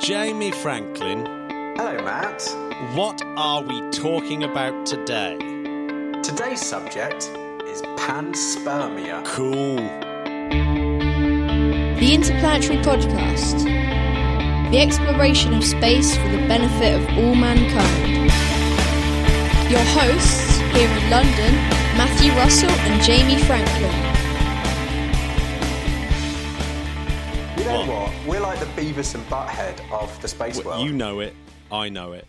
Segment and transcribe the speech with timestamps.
[0.00, 1.26] Jamie Franklin,
[1.76, 2.42] Hello, Matt.
[2.94, 5.36] what are we talking about today?
[6.22, 7.24] Today's subject
[7.66, 9.24] is panspermia.
[9.26, 9.76] Cool.
[11.98, 13.64] The Interplanetary Podcast.
[14.70, 18.30] The exploration of space for the benefit of all mankind.
[19.70, 21.54] Your hosts here in London,
[21.96, 24.17] Matthew Russell and Jamie Franklin.
[28.58, 30.86] Like the Beavis and Butthead of the space Well, world.
[30.86, 31.34] You know it.
[31.70, 32.26] I know it.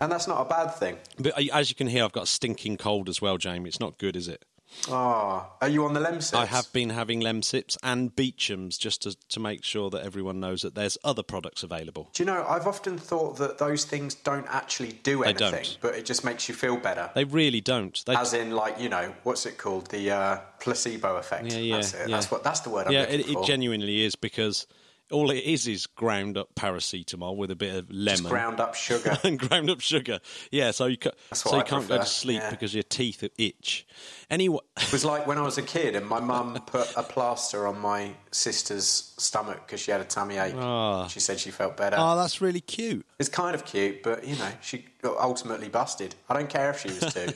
[0.00, 0.96] and that's not a bad thing.
[1.18, 3.68] But uh, as you can hear, I've got a stinking cold as well, Jamie.
[3.68, 4.44] It's not good, is it?
[4.88, 6.32] Oh, are you on the Lemsips?
[6.32, 10.62] I have been having Lemsips and Beechams just to, to make sure that everyone knows
[10.62, 12.08] that there's other products available.
[12.14, 16.06] Do you know, I've often thought that those things don't actually do anything, but it
[16.06, 17.10] just makes you feel better.
[17.14, 18.00] They really don't.
[18.06, 19.88] They, As in, like, you know, what's it called?
[19.88, 21.52] The uh, placebo effect.
[21.52, 22.08] Yeah, yeah, that's it.
[22.08, 22.16] yeah.
[22.16, 23.42] That's, what, that's the word I'm yeah, looking it, for.
[23.42, 24.66] it genuinely is because
[25.10, 28.18] all it is is ground up paracetamol with a bit of lemon.
[28.18, 29.18] Just ground up sugar.
[29.24, 30.20] and ground up sugar.
[30.50, 32.50] Yeah, so you, ca- so you I can't go to sleep yeah.
[32.50, 33.86] because your teeth itch.
[34.30, 37.66] Anyway, It was like when I was a kid and my mum put a plaster
[37.66, 41.10] on my sister's stomach because she had a tummy ache.
[41.10, 41.96] She said she felt better.
[41.98, 43.04] oh, that's really cute.
[43.18, 46.14] It's kind of cute, but you know, she got ultimately busted.
[46.28, 47.28] I don't care if she was two.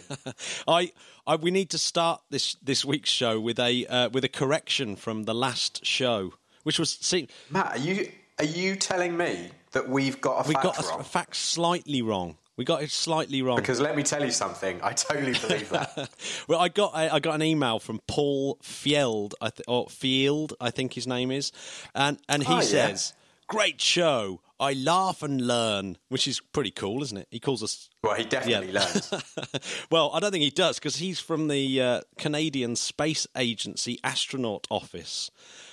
[0.68, 0.92] I,
[1.26, 4.94] I, we need to start this this week's show with a uh, with a correction
[4.96, 9.88] from the last show, which was see, Matt, are you are you telling me that
[9.88, 11.00] we've got a we fact got a, wrong?
[11.00, 12.36] a fact slightly wrong.
[12.56, 13.56] We got it slightly wrong.
[13.56, 16.08] because let me tell you something, I totally believe that.
[16.48, 20.54] Well, I got I, I got an email from Paul Field, I th- or Field,
[20.60, 21.50] I think his name is,
[21.94, 22.60] and and he Oh, yeah.
[22.62, 23.12] says,
[23.48, 24.40] "Great show.
[24.60, 27.28] I laugh and learn," which is pretty cool, isn't it?
[27.30, 27.90] He calls us.
[28.02, 28.80] well, he definitely Yeah.
[28.80, 29.12] learns.
[29.90, 34.66] well, I don't think he does because he's from the uh, Canadian Space Agency astronaut
[34.70, 35.30] office.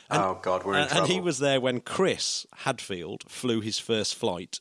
[0.09, 1.03] oh God, we're in And, trouble.
[1.05, 4.59] and he was there when Chris Hadfield flew his first flight.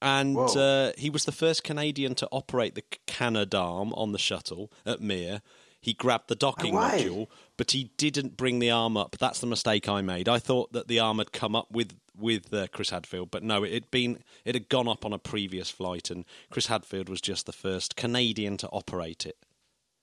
[0.00, 5.00] And uh, he was the first Canadian to operate the Canadarm on the shuttle at
[5.00, 5.42] Mir.
[5.80, 7.26] He grabbed the docking module,
[7.56, 9.16] but he didn't bring the arm up.
[9.18, 10.28] That's the mistake I made.
[10.28, 13.62] I thought that the arm had come up with with uh, Chris Hadfield, but no,
[13.64, 17.20] it had been it had gone up on a previous flight, and Chris Hadfield was
[17.20, 19.36] just the first Canadian to operate it.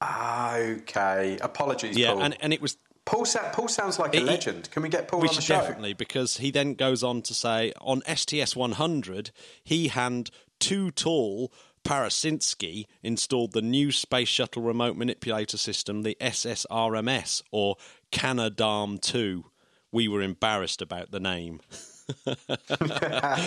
[0.01, 1.37] okay.
[1.41, 2.23] Apologies, Yeah, Paul.
[2.23, 4.69] and and it was Paul, Paul sounds like a it- legend.
[4.71, 5.55] Can we get Paul We on the show?
[5.59, 9.31] definitely, because he then goes on to say on STS 100,
[9.63, 11.51] he hand too tall
[11.83, 17.77] Parazynski installed the new Space Shuttle Remote Manipulator System, the SSRMS, or
[18.11, 19.45] Canadarm 2.
[19.91, 21.61] We were embarrassed about the name.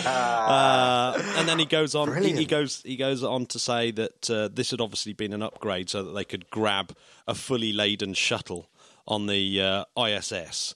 [0.05, 2.21] uh, and then he goes on.
[2.21, 2.81] He, he goes.
[2.83, 6.11] He goes on to say that uh, this had obviously been an upgrade, so that
[6.11, 6.95] they could grab
[7.27, 8.69] a fully laden shuttle
[9.07, 10.75] on the uh, ISS.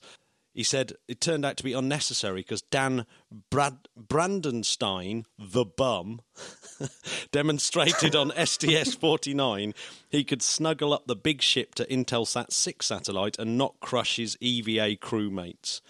[0.58, 3.06] He said it turned out to be unnecessary because Dan
[3.48, 6.20] Brad- Brandenstein, the bum,
[7.30, 9.72] demonstrated on STS 49
[10.08, 14.36] he could snuggle up the big ship to Intelsat 6 satellite and not crush his
[14.40, 15.80] EVA crewmates.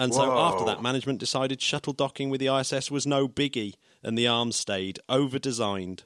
[0.00, 4.16] And so after that, management decided shuttle docking with the ISS was no biggie, and
[4.16, 6.04] the arm stayed over designed.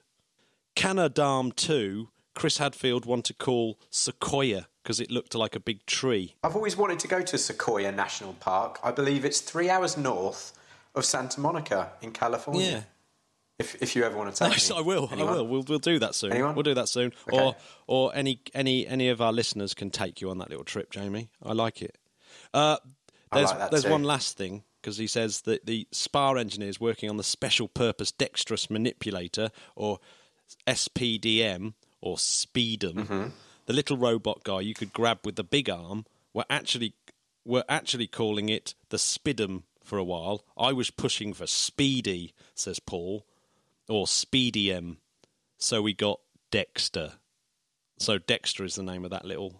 [0.74, 6.34] Canadarm 2, Chris Hadfield wanted to call Sequoia because it looked like a big tree.
[6.42, 8.80] I've always wanted to go to Sequoia National Park.
[8.82, 10.58] I believe it's three hours north
[10.96, 12.66] of Santa Monica in California.
[12.68, 12.82] Yeah.
[13.60, 14.78] If, if you ever want to take Nice, me.
[14.78, 15.08] I will.
[15.12, 15.32] Anyone?
[15.32, 15.46] I will.
[15.46, 16.32] We'll we'll do that soon.
[16.32, 16.56] Anyone?
[16.56, 17.12] We'll do that soon.
[17.32, 17.40] Okay.
[17.40, 17.54] Or
[17.86, 21.28] or any any any of our listeners can take you on that little trip, Jamie.
[21.40, 21.96] I like it.
[22.52, 22.88] Uh, I
[23.34, 23.90] there's like there's too.
[23.90, 28.12] one last thing because he says that the SPAR engineers working on the special purpose
[28.12, 29.98] dexterous manipulator or
[30.66, 33.26] SPDM or Speedum, Mm-hmm.
[33.66, 36.94] the little robot guy you could grab with the big arm, were actually
[37.44, 40.44] were actually calling it the Spidum for a while.
[40.56, 43.26] I was pushing for Speedy, says Paul,
[43.88, 44.98] or Speedium.
[45.58, 46.20] So we got
[46.50, 47.12] Dexter.
[47.98, 49.54] So Dexter is the name of that little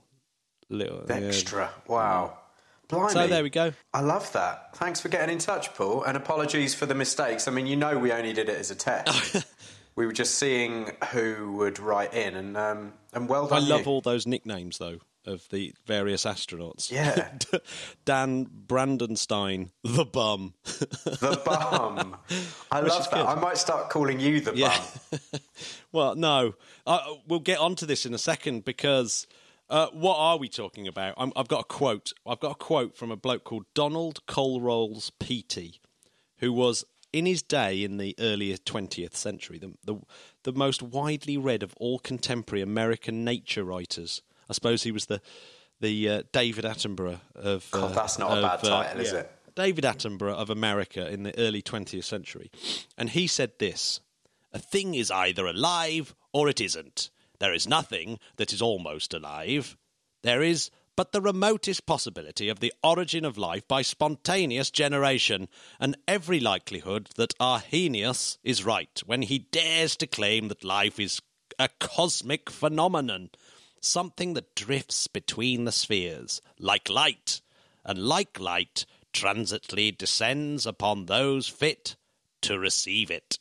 [0.69, 1.05] little.
[1.11, 1.71] Extra.
[1.87, 2.39] Wow.
[2.89, 3.13] Blimey.
[3.13, 3.73] So there we go.
[3.93, 4.77] I love that.
[4.77, 7.49] Thanks for getting in touch, Paul, and apologies for the mistakes.
[7.49, 9.47] I mean, you know, we only did it as a test.
[9.97, 13.63] we were just seeing who would write in, and um, and well done.
[13.63, 13.87] I love you.
[13.93, 16.91] all those nicknames though of the various astronauts.
[16.91, 17.31] Yeah.
[18.05, 20.53] Dan Brandenstein, the bum.
[20.65, 22.17] the bum.
[22.71, 23.17] I Which love that.
[23.17, 23.27] good.
[23.27, 24.79] I might start calling you the Yeah.
[25.11, 25.21] bum.
[25.93, 26.55] well, no,
[26.87, 29.27] uh, we'll get onto this in a second because
[29.71, 31.15] uh, what are we talking about?
[31.17, 32.13] I'm, I've got a quote.
[32.27, 35.81] I've got a quote from a bloke called Donald Culross Peattie,
[36.39, 39.95] who was in his day in the earlier 20th century the, the
[40.43, 44.21] the most widely read of all contemporary American nature writers.
[44.51, 45.21] I suppose he was the
[45.81, 47.69] the uh, David Attenborough of.
[47.71, 49.21] God, uh, that's not a of, bad uh, title, is yeah.
[49.21, 49.31] it?
[49.55, 52.51] David Attenborough of America in the early 20th century,
[52.99, 54.01] and he said this
[54.53, 57.11] A thing is either alive or it isn't.
[57.39, 59.77] There is nothing that is almost alive.
[60.23, 65.49] There is but the remotest possibility of the origin of life by spontaneous generation,
[65.81, 71.21] and every likelihood that Arrhenius is right when he dares to claim that life is
[71.59, 73.31] a cosmic phenomenon,
[73.81, 77.41] something that drifts between the spheres, like light,
[77.85, 81.97] and like light, transitly descends upon those fit
[82.43, 83.39] to receive it.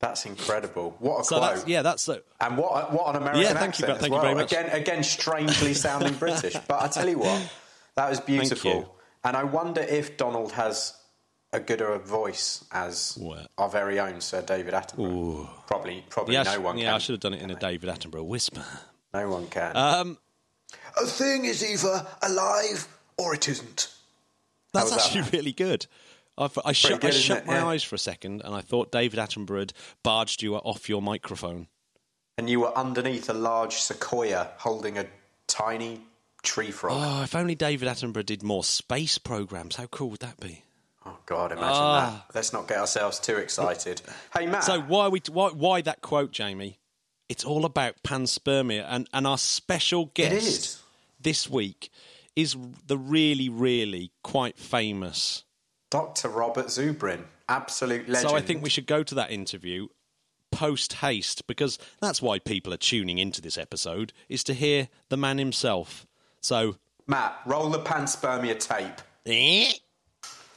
[0.00, 0.94] That's incredible.
[0.98, 1.54] What a So quote.
[1.54, 4.20] that's yeah, that's the And what what an American Yeah, thank you, thank as you
[4.20, 4.52] very much.
[4.52, 6.54] Again, again, strangely sounding British.
[6.68, 7.50] But I tell you what,
[7.94, 8.70] that was beautiful.
[8.70, 8.88] you.
[9.24, 10.94] And I wonder if Donald has
[11.52, 13.50] a gooder a voice as What?
[13.56, 15.48] our very own Sir David Attenborough.
[15.66, 16.94] Probably, probably yeah, no sh- one yeah, can.
[16.94, 18.62] I should have done it in a David Attenborough whisper.
[19.14, 19.74] No one can.
[19.76, 20.18] Um,
[21.00, 23.94] a thing is either alive or it isn't.
[24.74, 25.32] That's was that, actually Matt?
[25.32, 25.86] really good.
[26.38, 27.46] I, I shut, good, I shut it?
[27.46, 27.66] my Yeah.
[27.68, 29.72] eyes for a second and I thought David Attenborough had
[30.02, 31.68] barged you off your microphone.
[32.38, 35.06] And you were underneath a large sequoia holding a
[35.46, 36.02] tiny
[36.42, 36.98] tree frog.
[37.02, 40.62] Oh, if only David Attenborough did more space programs, how cool would that be?
[41.06, 42.24] Oh God, imagine Ah.
[42.28, 42.34] that.
[42.36, 44.02] Let's not get ourselves too excited.
[44.36, 46.78] Hey Matt, So why we why, why that quote, Jamie?
[47.28, 50.82] It's all about panspermia, and, and our special guest is.
[51.20, 51.90] this week
[52.36, 52.56] is
[52.86, 55.42] the really, really quite famous.
[55.90, 56.28] Dr.
[56.28, 58.28] Robert Zubrin, absolute legend.
[58.30, 59.88] So I think we should go to that interview
[60.52, 65.16] post haste because that's why people are tuning into this episode is to hear the
[65.16, 66.06] man himself.
[66.40, 69.02] So Matt, roll the panspermia tape.
[69.26, 69.72] eh?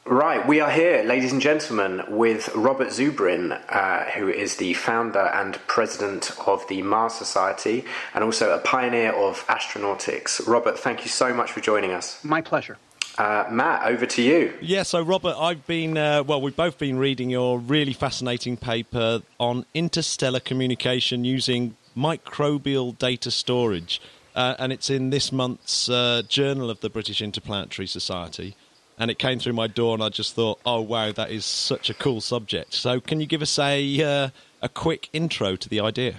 [0.06, 5.20] Right, we are here, ladies and gentlemen, with Robert Zubrin, uh, who is the founder
[5.20, 7.86] and president of the Mars Society
[8.16, 10.48] and also a pioneer of astronautics.
[10.48, 12.24] Robert, thank you so much for joining us.
[12.24, 12.78] My pleasure.
[13.20, 14.54] Uh, Matt, over to you.
[14.62, 19.22] Yeah, so Robert, I've been, uh, well, we've both been reading your really fascinating paper
[19.38, 24.02] on interstellar communication using microbial data storage.
[24.36, 28.56] Uh, and it's in this month's uh, Journal of the British Interplanetary Society.
[28.98, 31.90] And it came through my door, and I just thought, oh, wow, that is such
[31.90, 32.74] a cool subject.
[32.74, 34.30] So, can you give us a, uh,
[34.62, 36.16] a quick intro to the idea?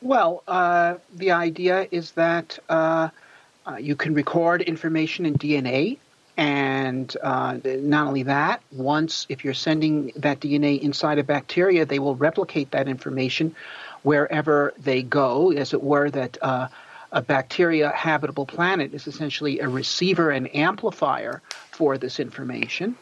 [0.00, 3.10] Well, uh, the idea is that uh,
[3.66, 5.98] uh, you can record information in DNA,
[6.40, 11.98] and uh, not only that, once if you're sending that DNA inside a bacteria, they
[11.98, 13.54] will replicate that information
[14.04, 16.08] wherever they go, as it were.
[16.08, 16.68] That uh,
[17.12, 21.42] a bacteria habitable planet is essentially a receiver and amplifier
[21.72, 22.96] for this information,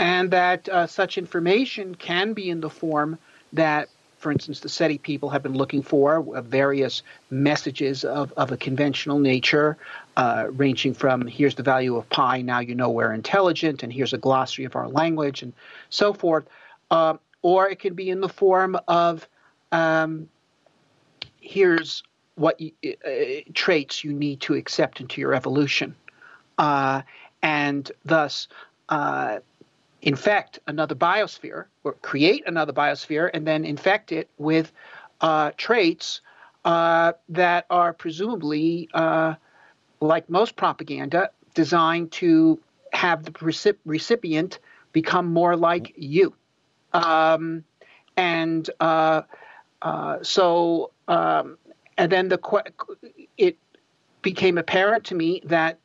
[0.00, 3.18] and that uh, such information can be in the form
[3.52, 3.88] that
[4.20, 8.56] for instance, the SETI people have been looking for uh, various messages of, of a
[8.56, 9.78] conventional nature,
[10.18, 14.12] uh, ranging from here's the value of pi, now you know we're intelligent, and here's
[14.12, 15.54] a glossary of our language, and
[15.88, 16.44] so forth.
[16.90, 19.26] Uh, or it can be in the form of
[19.72, 20.28] um,
[21.40, 22.02] here's
[22.34, 25.96] what you, uh, traits you need to accept into your evolution.
[26.58, 27.00] Uh,
[27.42, 28.48] and thus,
[28.90, 29.38] uh,
[30.02, 34.72] infect another biosphere or create another biosphere and then infect it with
[35.20, 36.20] uh, traits
[36.64, 39.34] uh, that are presumably, uh,
[40.00, 42.58] like most propaganda, designed to
[42.92, 44.58] have the recip- recipient
[44.92, 46.34] become more like you.
[46.92, 47.64] Um,
[48.16, 49.22] and uh,
[49.82, 51.56] uh, so, um,
[51.96, 52.38] and then the
[53.36, 53.56] it
[54.22, 55.78] became apparent to me that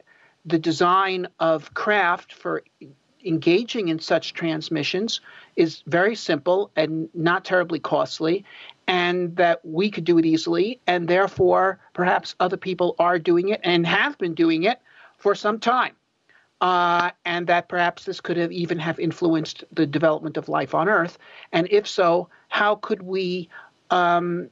[0.45, 2.63] the design of craft for
[3.25, 5.21] engaging in such transmissions
[5.55, 8.45] is very simple and not terribly costly,
[8.87, 13.59] and that we could do it easily, and therefore perhaps other people are doing it
[13.63, 14.79] and have been doing it
[15.17, 15.95] for some time.
[16.61, 20.87] Uh, and that perhaps this could have even have influenced the development of life on
[20.87, 21.17] Earth,
[21.51, 23.49] and if so, how could we
[23.89, 24.49] um,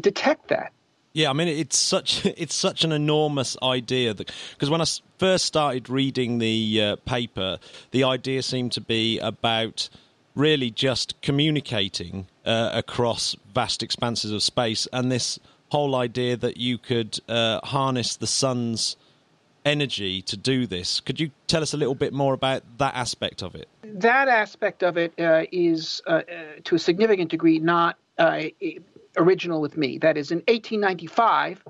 [0.00, 0.72] detect that?
[1.12, 6.38] Yeah, I mean it's such it's such an enormous idea because I first started reading
[6.38, 7.58] the uh, paper,
[7.90, 9.88] the idea seemed to be about
[10.34, 15.38] really just communicating uh, across vast expanses of space, and this
[15.70, 18.96] whole idea that you could uh, harness the sun's
[19.64, 21.00] energy to do this.
[21.00, 23.68] Could you tell us a little bit more about that aspect of it?
[23.94, 26.22] that aspect of it uh, is, uh, uh,
[26.64, 28.44] to a significant degree, not uh,
[29.16, 29.98] original with me.
[29.98, 31.64] That is, in 1895,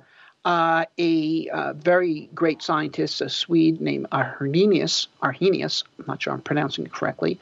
[0.45, 6.41] uh, a uh, very great scientist, a Swede named Arrhenius, Arrhenius, I'm not sure I'm
[6.41, 7.39] pronouncing it correctly,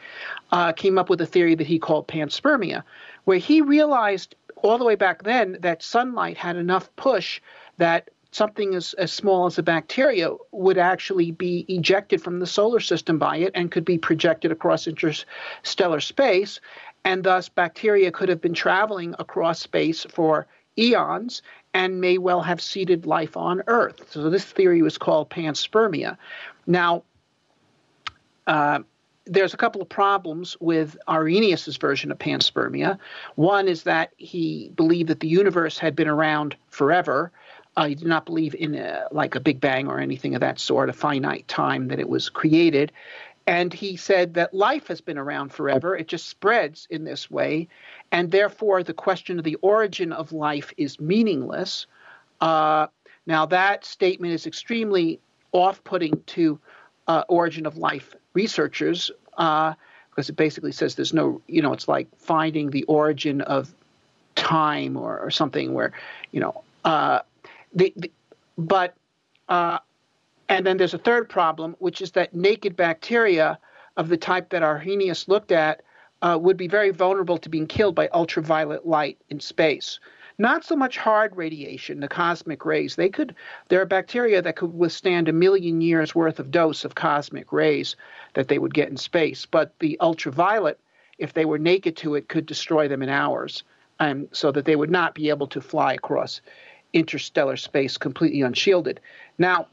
[0.52, 2.82] uh, came up with a theory that he called panspermia,
[3.24, 7.40] where he realized all the way back then that sunlight had enough push
[7.78, 12.80] that something as, as small as a bacteria would actually be ejected from the solar
[12.80, 16.60] system by it and could be projected across interstellar space.
[17.04, 20.46] And thus, bacteria could have been traveling across space for
[20.78, 21.42] eons
[21.72, 24.10] and may well have seeded life on Earth.
[24.10, 26.16] So, this theory was called panspermia.
[26.66, 27.04] Now,
[28.46, 28.80] uh,
[29.26, 32.98] there's a couple of problems with Arrhenius's version of panspermia.
[33.36, 37.30] One is that he believed that the universe had been around forever.
[37.76, 40.58] Uh, he did not believe in a, like a big bang or anything of that
[40.58, 42.90] sort, a finite time that it was created.
[43.46, 45.96] And he said that life has been around forever.
[45.96, 47.68] It just spreads in this way.
[48.12, 51.86] And therefore, the question of the origin of life is meaningless.
[52.40, 52.86] Uh,
[53.26, 55.20] now, that statement is extremely
[55.52, 56.60] off putting to
[57.08, 59.74] uh, origin of life researchers uh,
[60.10, 63.74] because it basically says there's no, you know, it's like finding the origin of
[64.34, 65.92] time or, or something where,
[66.30, 67.20] you know, uh,
[67.74, 68.10] the, the,
[68.58, 68.94] but,
[69.48, 69.78] uh,
[70.50, 73.58] and then there's a third problem, which is that naked bacteria
[73.96, 75.82] of the type that Arrhenius looked at
[76.22, 80.00] uh, would be very vulnerable to being killed by ultraviolet light in space.
[80.38, 82.96] Not so much hard radiation, the cosmic rays.
[82.96, 83.36] They could.
[83.68, 87.94] There are bacteria that could withstand a million years worth of dose of cosmic rays
[88.34, 89.46] that they would get in space.
[89.46, 90.80] But the ultraviolet,
[91.18, 93.62] if they were naked to it, could destroy them in hours,
[94.00, 96.40] um, so that they would not be able to fly across
[96.92, 98.98] interstellar space completely unshielded.
[99.38, 99.68] Now,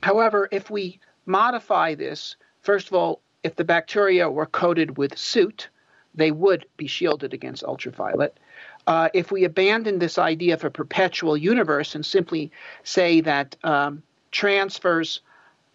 [0.00, 5.68] however, if we modify this, first of all, if the bacteria were coated with soot,
[6.14, 8.38] they would be shielded against ultraviolet.
[8.86, 12.50] Uh, if we abandon this idea of a perpetual universe and simply
[12.82, 15.20] say that um, transfers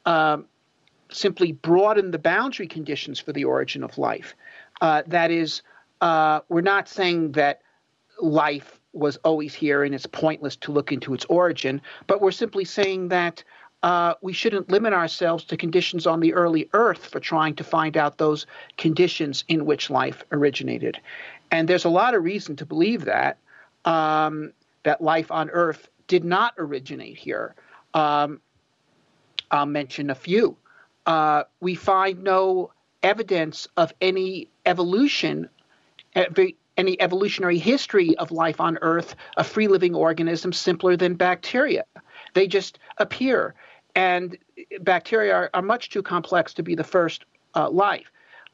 [0.06, 0.46] um,
[1.12, 4.36] simply broaden the boundary conditions for the origin of life,
[4.82, 5.62] uh, that is,
[6.02, 7.62] uh, we're not saying that
[8.20, 12.66] life was always here and it's pointless to look into its origin, but we're simply
[12.66, 13.44] saying that
[13.84, 17.98] uh, we shouldn't limit ourselves to conditions on the early Earth for trying to find
[17.98, 18.48] out those
[18.78, 21.00] conditions in which life originated.
[21.52, 23.38] And there's a lot of reason to believe that
[23.86, 27.56] um, that life on Earth did not originate here.
[27.94, 28.42] Um,
[29.52, 30.58] I'll mention a few.
[31.06, 32.72] Uh, we find no
[33.04, 35.50] evidence of any evolution,
[36.78, 41.84] any evolutionary history of life on Earth, a free living organism simpler than bacteria.
[42.34, 43.54] They just appear.
[43.96, 44.38] And
[44.82, 48.12] bacteria are, are much too complex to be the first uh, life.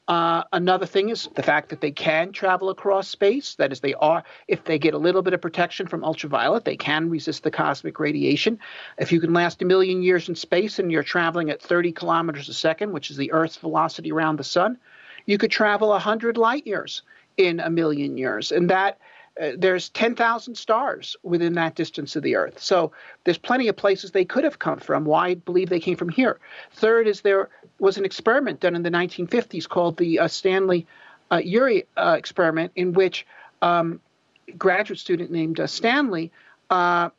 [0.08, 3.54] Uh, another thing is the fact that they can travel across space.
[3.54, 6.76] That is, they are, if they get a little bit of protection from ultraviolet, they
[6.76, 8.58] can resist the cosmic radiation.
[8.98, 12.48] If you can last a million years in space and you're traveling at 30 kilometers
[12.48, 14.78] a second, which is the Earth's velocity around the sun,
[15.26, 17.02] you could travel 100 light years
[17.36, 18.50] in a million years.
[18.50, 18.98] And that
[19.40, 22.60] uh, there's 10,000 stars within that distance of the Earth.
[22.60, 22.92] So
[23.24, 25.04] there's plenty of places they could have come from.
[25.04, 26.38] Why believe they came from here?
[26.72, 30.86] Third is there was an experiment done in the 1950s called the uh, Stanley
[31.30, 33.26] uh, Urey uh, experiment, in which
[33.62, 34.00] um,
[34.48, 36.32] a graduate student named uh, Stanley
[36.70, 37.10] uh,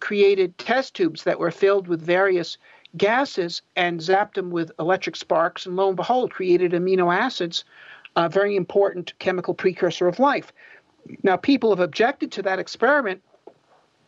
[0.00, 2.58] created test tubes that were filled with various
[2.96, 7.64] gases and zapped them with electric sparks, and lo and behold, created amino acids,
[8.16, 10.52] a very important chemical precursor of life.
[11.22, 13.22] Now, people have objected to that experiment,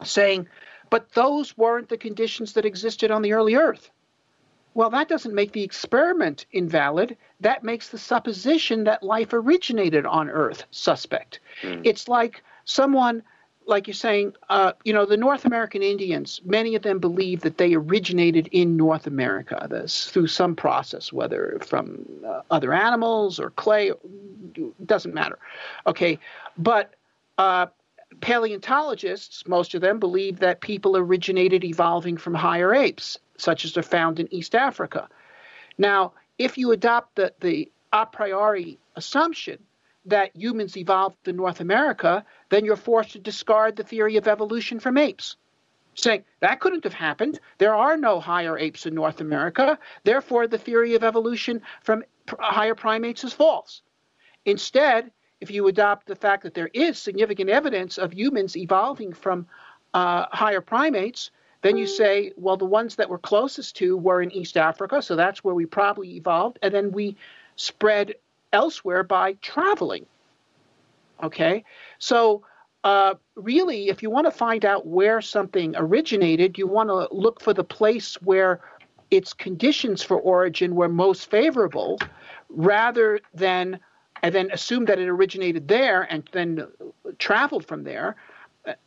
[0.02, 0.48] saying,
[0.90, 3.90] but those weren't the conditions that existed on the early Earth.
[4.74, 7.16] Well, that doesn't make the experiment invalid.
[7.40, 11.40] That makes the supposition that life originated on Earth suspect.
[11.62, 11.82] Mm.
[11.84, 13.22] It's like someone,
[13.66, 17.58] like you're saying, uh, you know, the North American Indians, many of them believe that
[17.58, 23.50] they originated in North America this, through some process, whether from uh, other animals or
[23.50, 23.92] clay,
[24.84, 25.38] doesn't matter.
[25.86, 26.18] Okay,
[26.58, 26.94] but
[27.38, 27.66] uh,
[28.20, 33.82] paleontologists, most of them, believe that people originated evolving from higher apes, such as are
[33.82, 35.08] found in East Africa.
[35.78, 39.58] Now, if you adopt the, the a priori assumption
[40.06, 44.80] that humans evolved in North America, then you're forced to discard the theory of evolution
[44.80, 45.36] from apes.
[45.94, 47.38] Saying that couldn't have happened.
[47.58, 49.78] There are no higher apes in North America.
[50.04, 52.04] Therefore, the theory of evolution from
[52.38, 53.82] higher primates is false.
[54.44, 59.46] Instead, if you adopt the fact that there is significant evidence of humans evolving from
[59.92, 61.30] uh, higher primates,
[61.62, 65.14] then you say, well, the ones that we're closest to were in East Africa, so
[65.14, 67.16] that's where we probably evolved, and then we
[67.56, 68.14] spread
[68.52, 70.06] elsewhere by traveling.
[71.22, 71.64] Okay?
[71.98, 72.42] So,
[72.84, 77.40] uh, really, if you want to find out where something originated, you want to look
[77.40, 78.60] for the place where
[79.10, 81.98] its conditions for origin were most favorable
[82.48, 83.78] rather than
[84.22, 86.66] and then assume that it originated there and then
[87.18, 88.16] traveled from there.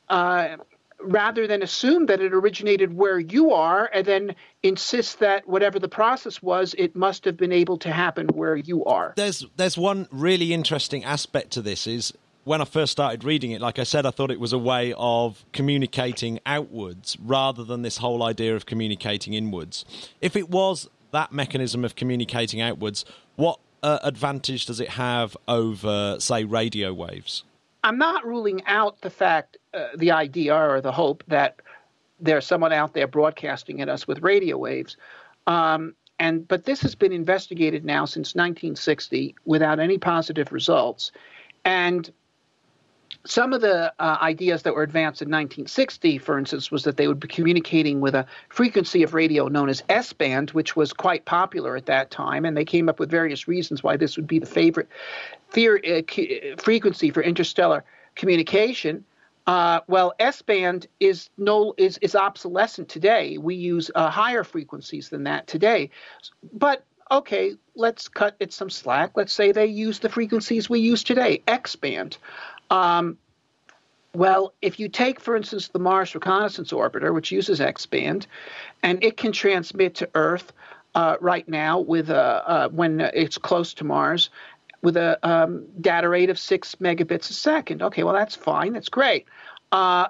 [0.10, 0.58] Uh,
[1.02, 5.88] rather than assume that it originated where you are and then insist that whatever the
[5.88, 9.14] process was, it must have been able to happen where you are.
[9.16, 12.14] There's there's one really interesting aspect to this is
[12.46, 14.94] when I first started reading it, like I said, I thought it was a way
[14.98, 19.84] of communicating outwards rather than this whole idea of communicating inwards.
[20.22, 23.04] If it was that mechanism of communicating outwards,
[23.36, 27.44] what uh, advantage does it have over, say, radio waves?
[27.86, 31.62] I'm not ruling out the fact, uh, the idea or the hope that
[32.20, 34.98] there's someone out there broadcasting at us with radio waves.
[35.46, 41.12] Um, and but this has been investigated now since 1960 without any positive results.
[41.64, 42.12] And
[43.26, 47.08] some of the uh, ideas that were advanced in 1960, for instance, was that they
[47.08, 51.26] would be communicating with a frequency of radio known as S band, which was quite
[51.26, 54.40] popular at that time, and they came up with various reasons why this would be
[54.40, 54.90] the favorite
[55.52, 57.84] theory, uh, frequency for interstellar
[58.16, 59.06] communication.
[59.48, 63.38] Uh, well, S band is no is is obsolescent today.
[63.38, 65.92] We use uh, higher frequencies than that today,
[66.52, 69.12] but okay, let's cut it some slack.
[69.16, 72.18] Let's say they use the frequencies we use today, X band.
[72.70, 73.18] Um,
[74.14, 78.28] well, if you take, for instance, the Mars Reconnaissance Orbiter, which uses X band,
[78.82, 80.54] and it can transmit to Earth
[80.96, 84.30] uh, right now with a, uh, when it's close to Mars
[84.82, 87.82] with a um, data rate of six megabits a second.
[87.82, 89.26] Okay, well that's fine, that's great.
[89.72, 90.08] Uh,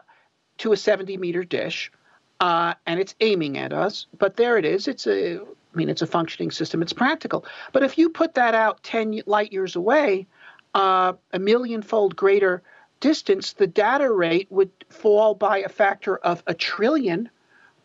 [0.57, 1.91] to a 70 meter dish,
[2.39, 4.05] uh, and it's aiming at us.
[4.17, 4.88] But there it is.
[4.88, 6.81] It's a, I mean, it's a functioning system.
[6.81, 7.45] It's practical.
[7.71, 10.27] But if you put that out 10 light years away,
[10.75, 12.62] uh, a million-fold greater
[13.00, 17.29] distance, the data rate would fall by a factor of a trillion.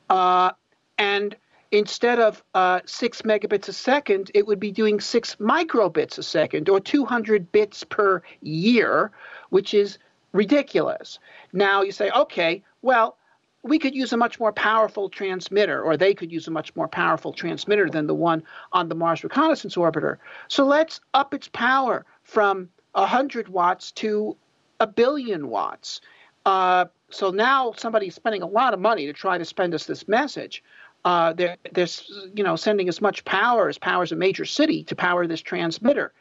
[0.09, 0.51] Uh,
[0.99, 1.37] and
[1.71, 6.69] instead of uh, six megabits a second, it would be doing six microbits a second
[6.69, 9.13] or 200 bits per year,
[9.51, 9.99] which is
[10.33, 11.19] ridiculous.
[11.53, 13.17] Now you say, okay, well,
[13.63, 16.89] we could use a much more powerful transmitter, or they could use a much more
[16.89, 18.43] powerful transmitter than the one
[18.73, 20.17] on the Mars Reconnaissance Orbiter.
[20.49, 24.37] So let's up its power from 100 watts to
[24.81, 26.01] a billion watts.
[26.47, 30.09] Uh, so now somebody's spending a lot of money to try to spend us this
[30.09, 30.63] message.
[31.05, 31.87] Uh, they're, they're,
[32.35, 36.13] you know, sending as much power as powers a major city to power this transmitter.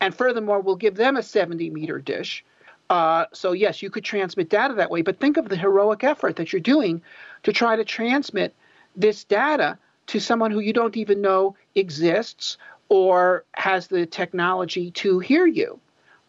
[0.00, 2.44] And furthermore, we'll give them a 70 meter dish.
[2.88, 6.36] Uh, so, yes, you could transmit data that way, but think of the heroic effort
[6.36, 7.02] that you're doing
[7.42, 8.54] to try to transmit
[8.94, 12.58] this data to someone who you don't even know exists
[12.88, 15.80] or has the technology to hear you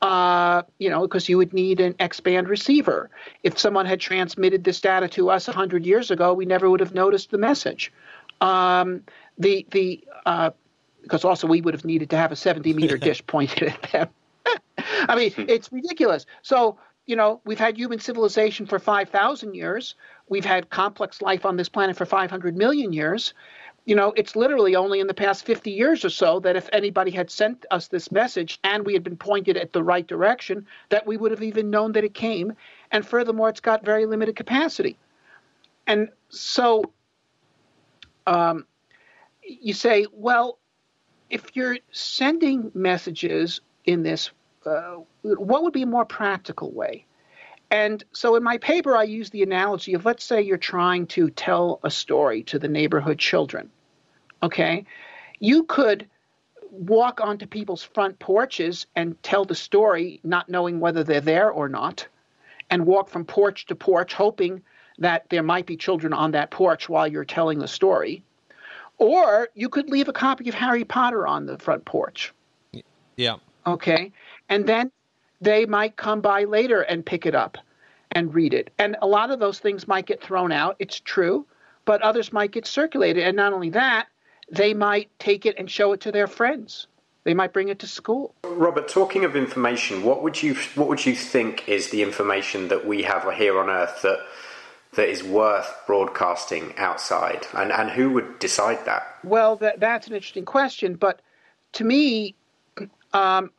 [0.01, 3.10] uh, you know, because you would need an X band receiver.
[3.43, 6.93] If someone had transmitted this data to us 100 years ago, we never would have
[6.93, 7.91] noticed the message.
[8.41, 9.03] Um,
[9.38, 10.51] the the uh,
[11.01, 14.10] because also we would have needed to have a 70 meter dish pointed at them.
[14.77, 15.45] I mean, hmm.
[15.47, 16.25] it's ridiculous.
[16.41, 19.95] So you know, we've had human civilization for 5,000 years.
[20.27, 23.33] We've had complex life on this planet for 500 million years
[23.88, 27.10] you know, it's literally only in the past 50 years or so that if anybody
[27.10, 31.08] had sent us this message and we had been pointed at the right direction, that
[31.08, 32.52] we would have even known that it came.
[32.91, 34.97] And furthermore, it's got very limited capacity.
[35.88, 36.91] And so
[38.28, 38.65] um,
[39.41, 40.60] you say, well,
[41.30, 44.32] if you're sending messages in this,
[44.65, 47.06] uh, what would be a more practical way?
[47.71, 51.30] And so in my paper, I use the analogy of let's say you're trying to
[51.30, 53.71] tell a story to the neighborhood children
[54.43, 54.86] okay,
[55.39, 56.08] you could
[56.71, 61.69] walk onto people's front porches and tell the story, not knowing whether they're there or
[61.69, 62.08] not,
[62.69, 64.62] and walk from porch to porch, hoping
[65.00, 68.23] that there might be children on that porch while you're telling the story.
[68.97, 72.34] Or you could leave a copy of Harry Potter on the front porch.
[73.15, 73.36] Yeah.
[73.65, 74.12] Okay.
[74.50, 74.91] And then
[75.39, 77.58] they might come by later and pick it up
[78.12, 78.71] and read it.
[78.80, 80.76] And a lot of those things might get thrown out.
[80.80, 81.45] It's true.
[81.86, 83.23] But others might get circulated.
[83.23, 84.08] And not only that,
[84.49, 86.88] they might take it and show it to their friends.
[87.23, 88.33] They might bring it to school.
[88.45, 92.88] Robert, talking of information, what would you what would you think is the information that
[92.88, 94.19] we have here on Earth that
[94.93, 99.17] that is worth broadcasting outside, and and who would decide that?
[99.25, 101.21] Well, that that's an interesting question, but
[101.73, 102.33] to me,
[103.13, 103.51] um,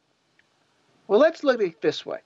[1.07, 2.21] well, let's look at it this way: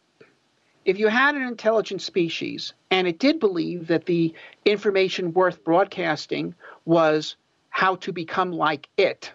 [0.84, 6.54] if you had an intelligent species and it did believe that the information worth broadcasting
[6.84, 7.36] was
[7.72, 9.32] how to become like it,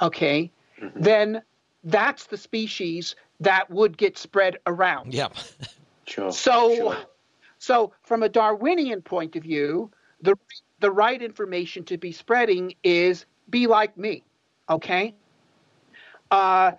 [0.00, 1.00] okay, mm-hmm.
[1.00, 1.42] then
[1.84, 5.12] that's the species that would get spread around.
[5.12, 5.34] Yep.
[6.06, 6.30] sure.
[6.30, 6.96] So, sure.
[7.58, 10.36] so from a Darwinian point of view, the
[10.80, 14.22] the right information to be spreading is be like me,
[14.68, 15.14] okay?
[16.30, 16.72] Uh,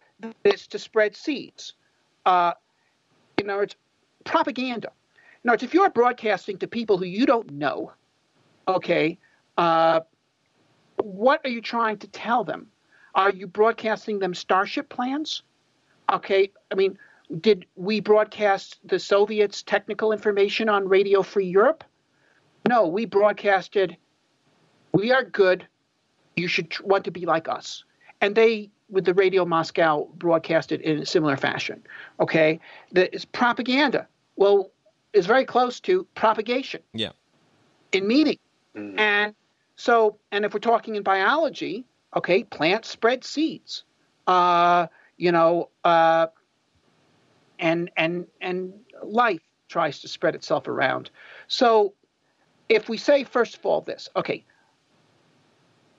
[0.43, 1.73] it's to spread seeds.
[2.25, 2.53] Uh,
[3.37, 3.75] in other words,
[4.25, 4.91] propaganda.
[5.43, 7.91] In other words, if you're broadcasting to people who you don't know,
[8.67, 9.17] okay,
[9.57, 10.01] uh,
[11.03, 12.67] what are you trying to tell them?
[13.15, 15.43] Are you broadcasting them Starship plans?
[16.11, 16.97] Okay, I mean,
[17.41, 21.83] did we broadcast the Soviets' technical information on Radio Free Europe?
[22.67, 23.97] No, we broadcasted,
[24.93, 25.67] we are good.
[26.35, 27.83] You should want to be like us.
[28.21, 31.83] And they, with the Radio Moscow, broadcasted in a similar fashion.
[32.19, 32.59] Okay,
[32.91, 34.07] the propaganda.
[34.35, 34.71] Well,
[35.11, 36.81] is very close to propagation.
[36.93, 37.11] Yeah.
[37.91, 38.39] In meaning,
[38.75, 38.97] mm-hmm.
[38.97, 39.35] and
[39.75, 43.83] so, and if we're talking in biology, okay, plants spread seeds.
[44.27, 46.27] Uh, you know, uh,
[47.59, 51.09] and and and life tries to spread itself around.
[51.47, 51.93] So,
[52.69, 54.45] if we say first of all this, okay,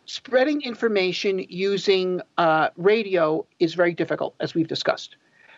[0.07, 5.17] spreading information using uh, radio is very difficult, as we've discussed.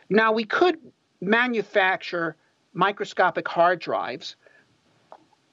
[0.09, 0.79] Now, we could
[1.21, 2.37] manufacture
[2.73, 4.37] microscopic hard drives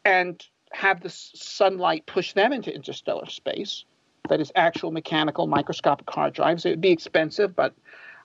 [0.05, 3.85] and have the sunlight push them into interstellar space.
[4.29, 6.65] That is actual mechanical microscopic hard drives.
[6.65, 7.73] It would be expensive, but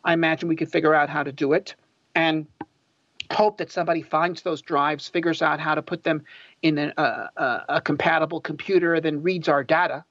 [0.05, 1.75] I imagine we could figure out how to do it
[2.15, 2.47] and
[3.33, 6.25] hope that somebody finds those drives, figures out how to put them
[6.63, 10.05] in a, compatible computer, then reads our data.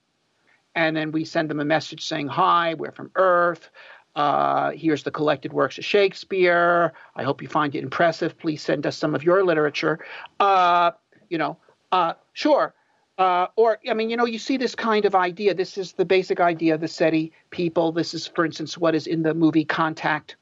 [0.75, 3.69] And then we send them a message saying, Hi, we're from Earth.
[4.15, 6.93] Uh, here's the collected works of Shakespeare.
[7.15, 8.37] I hope you find it impressive.
[8.37, 9.99] Please send us some of your literature.
[10.39, 10.91] Uh,
[11.29, 11.57] you know,
[11.91, 12.73] uh, sure.
[13.17, 15.53] Uh, or, I mean, you know, you see this kind of idea.
[15.53, 17.91] This is the basic idea of the SETI people.
[17.91, 20.35] This is, for instance, what is in the movie Contact.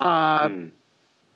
[0.00, 0.70] Mm.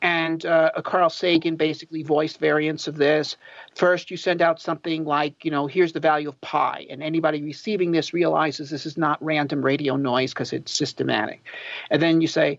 [0.02, 3.36] And uh, Carl Sagan basically voiced variants of this.
[3.76, 6.86] First, you send out something like, you know, here's the value of pi.
[6.90, 11.44] And anybody receiving this realizes this is not random radio noise because it's systematic.
[11.88, 12.58] And then you say,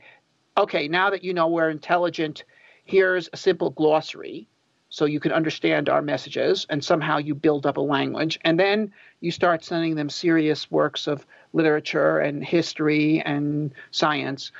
[0.58, 2.46] okay, now that you know we're intelligent,
[2.86, 4.48] here's a simple glossary
[4.94, 8.38] so you can understand our messages and somehow you build up a language.
[8.44, 14.52] And then you start sending them serious works of literature and history and science.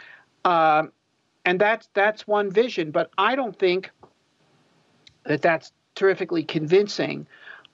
[0.44, 0.86] Uh,
[1.46, 3.92] and that's that's one vision but i don't think
[5.26, 7.28] that that's terrifically convincing.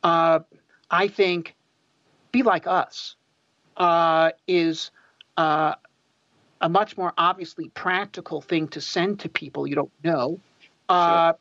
[0.03, 0.39] Uh,
[0.91, 1.55] i think
[2.33, 3.15] be like us
[3.77, 4.91] uh, is
[5.37, 5.75] uh,
[6.59, 10.39] a much more obviously practical thing to send to people you don't know.
[10.89, 11.39] Uh, sure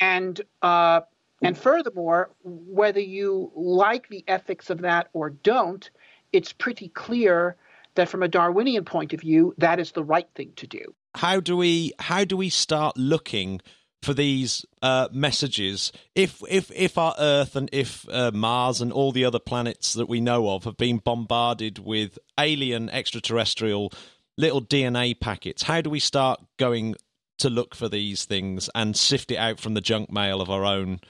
[0.00, 1.02] and uh,
[1.42, 5.88] and furthermore, whether you like the ethics of that or don't,
[6.32, 7.56] it's pretty clear
[7.94, 10.94] that from a Darwinian point of view, that is the right thing to do.
[11.14, 13.60] How do we how do we start looking
[14.02, 19.12] for these uh, messages if if if our Earth and if uh, Mars and all
[19.12, 23.92] the other planets that we know of have been bombarded with alien extraterrestrial
[24.38, 25.64] little DNA packets?
[25.64, 26.94] How do we start going
[27.40, 30.64] to look for these things and sift it out from the junk mail of our
[30.64, 31.00] own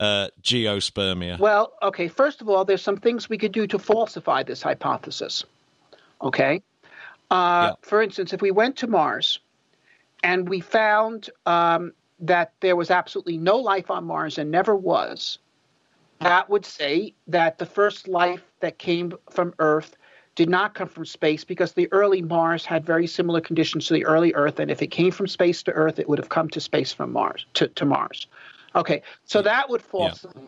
[0.00, 1.38] uh, geospermia?
[1.38, 5.44] Well, okay, first of all, there's some things we could do to falsify this hypothesis.
[6.22, 6.62] Okay?
[7.30, 7.74] Uh, yeah.
[7.82, 9.38] For instance, if we went to Mars
[10.24, 15.38] and we found um, that there was absolutely no life on Mars and never was,
[16.20, 19.96] that would say that the first life that came from Earth
[20.40, 24.06] did not come from space because the early Mars had very similar conditions to the
[24.06, 26.62] early Earth, and if it came from space to Earth, it would have come to
[26.62, 28.26] space from Mars to, to Mars.
[28.74, 30.38] Okay, so that would falsify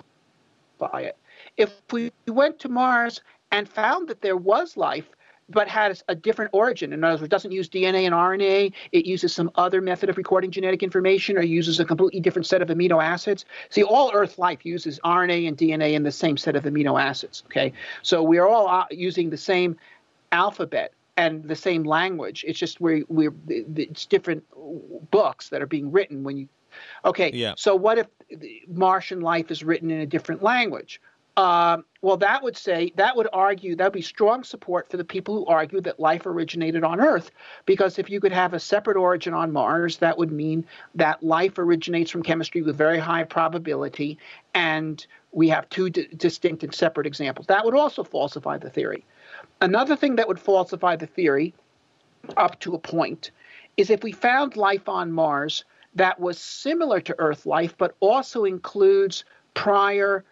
[0.80, 0.98] yeah.
[0.98, 1.18] it.
[1.58, 5.10] If we went to Mars and found that there was life,
[5.48, 6.92] but has a different origin.
[6.92, 8.72] In other words, it doesn't use DNA and RNA.
[8.92, 12.62] It uses some other method of recording genetic information or uses a completely different set
[12.62, 13.44] of amino acids.
[13.70, 17.42] See, all Earth life uses RNA and DNA in the same set of amino acids.
[17.46, 19.76] Okay, so we are all uh, using the same
[20.30, 22.44] alphabet and the same language.
[22.46, 24.44] It's just we're, we're it's different
[25.10, 26.48] books that are being written when you.
[27.04, 27.52] Okay, yeah.
[27.56, 28.06] So what if
[28.66, 31.00] Martian life is written in a different language?
[31.36, 35.04] Um, well, that would say that would argue that would be strong support for the
[35.04, 37.30] people who argue that life originated on Earth,
[37.64, 41.58] because if you could have a separate origin on Mars, that would mean that life
[41.58, 44.18] originates from chemistry with very high probability,
[44.52, 47.46] and we have two d- distinct and separate examples.
[47.46, 49.02] That would also falsify the theory.
[49.62, 51.54] Another thing that would falsify the theory,
[52.36, 53.30] up to a point,
[53.78, 55.64] is if we found life on Mars
[55.94, 60.24] that was similar to Earth life, but also includes prior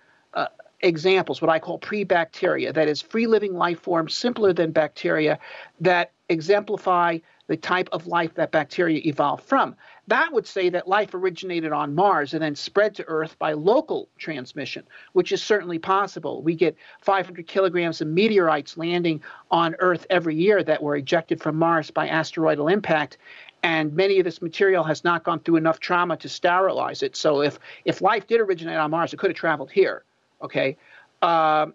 [0.83, 5.39] examples, what I call pre-bacteria, that is free living life forms simpler than bacteria
[5.81, 9.75] that exemplify the type of life that bacteria evolved from.
[10.07, 14.09] That would say that life originated on Mars and then spread to Earth by local
[14.19, 16.43] transmission, which is certainly possible.
[16.43, 21.57] We get 500 kilograms of meteorites landing on Earth every year that were ejected from
[21.57, 23.19] Mars by asteroidal impact.
[23.63, 27.17] and many of this material has not gone through enough trauma to sterilize it.
[27.17, 30.05] So if if life did originate on Mars, it could have traveled here.
[30.43, 30.77] Okay,
[31.23, 31.67] uh,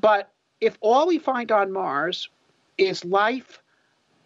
[0.00, 2.28] but if all we find on Mars
[2.78, 3.60] is life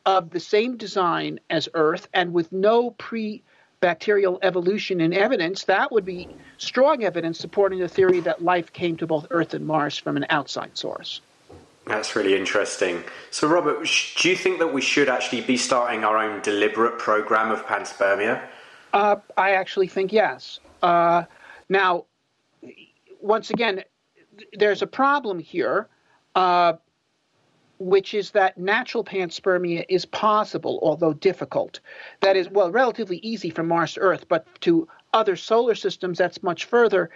[0.07, 3.43] of the same design as Earth and with no pre
[3.81, 8.97] bacterial evolution in evidence, that would be strong evidence supporting the theory that life came
[8.99, 11.21] to both Earth and Mars from an outside source.
[11.87, 13.03] That's really interesting.
[13.31, 17.51] So, Robert, do you think that we should actually be starting our own deliberate program
[17.51, 18.47] of panspermia?
[18.93, 20.61] Uh, I actually think yes.
[20.83, 21.25] Uh,
[21.69, 22.05] now,
[23.21, 23.85] once again,
[24.53, 25.89] there's a problem here.
[26.35, 26.75] Uh,
[27.81, 31.81] which is that natural panspermia is possible, although difficult.
[32.21, 36.43] That is, well, relatively easy from Mars to Earth, but to other solar systems, that's
[36.43, 37.11] much further.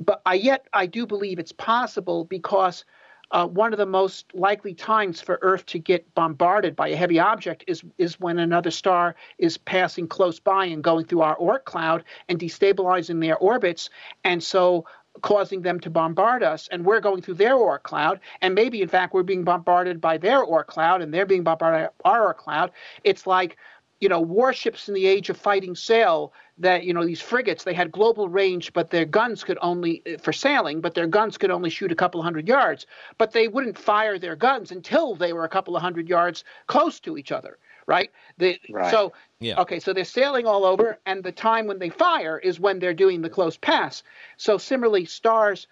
[0.00, 2.84] But I, yet, I do believe it's possible because
[3.30, 7.18] uh, one of the most likely times for Earth to get bombarded by a heavy
[7.18, 11.64] object is is when another star is passing close by and going through our Oort
[11.64, 13.90] cloud and destabilizing their orbits,
[14.22, 14.86] and so
[15.22, 18.88] causing them to bombard us, and we're going through their Oort cloud, and maybe in
[18.88, 22.38] fact we're being bombarded by their Oort cloud, and they're being bombarded by our Oort
[22.38, 22.70] cloud.
[23.04, 23.56] It's like
[24.00, 27.72] you know warships in the age of fighting sail that you know these frigates they
[27.72, 31.50] had global range but their guns could only eh, for sailing but their guns could
[31.50, 35.44] only shoot a couple hundred yards but they wouldn't fire their guns until they were
[35.44, 38.10] a couple of hundred yards close to each other right?
[38.38, 38.90] The, right.
[38.90, 39.60] So yeah.
[39.60, 42.94] okay, so they're sailing all over, and the time when they fire is when they're
[42.94, 44.02] doing the close pass.
[44.36, 45.66] So similarly, stars,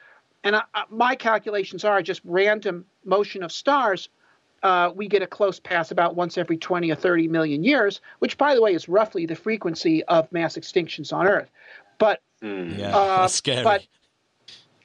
[0.45, 4.09] and I, I, my calculations are just random motion of stars.
[4.63, 8.39] Uh, we get a close pass about once every 20 or 30 million years, which,
[8.39, 11.51] by the way, is roughly the frequency of mass extinctions on Earth.
[11.99, 12.79] But mm.
[12.79, 13.63] yeah, uh, that's scary.
[13.63, 13.87] But,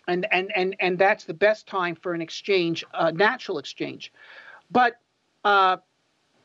[0.07, 4.11] and, and, and, and that's the best time for an exchange, uh, natural exchange.
[4.69, 4.99] But
[5.45, 5.77] uh,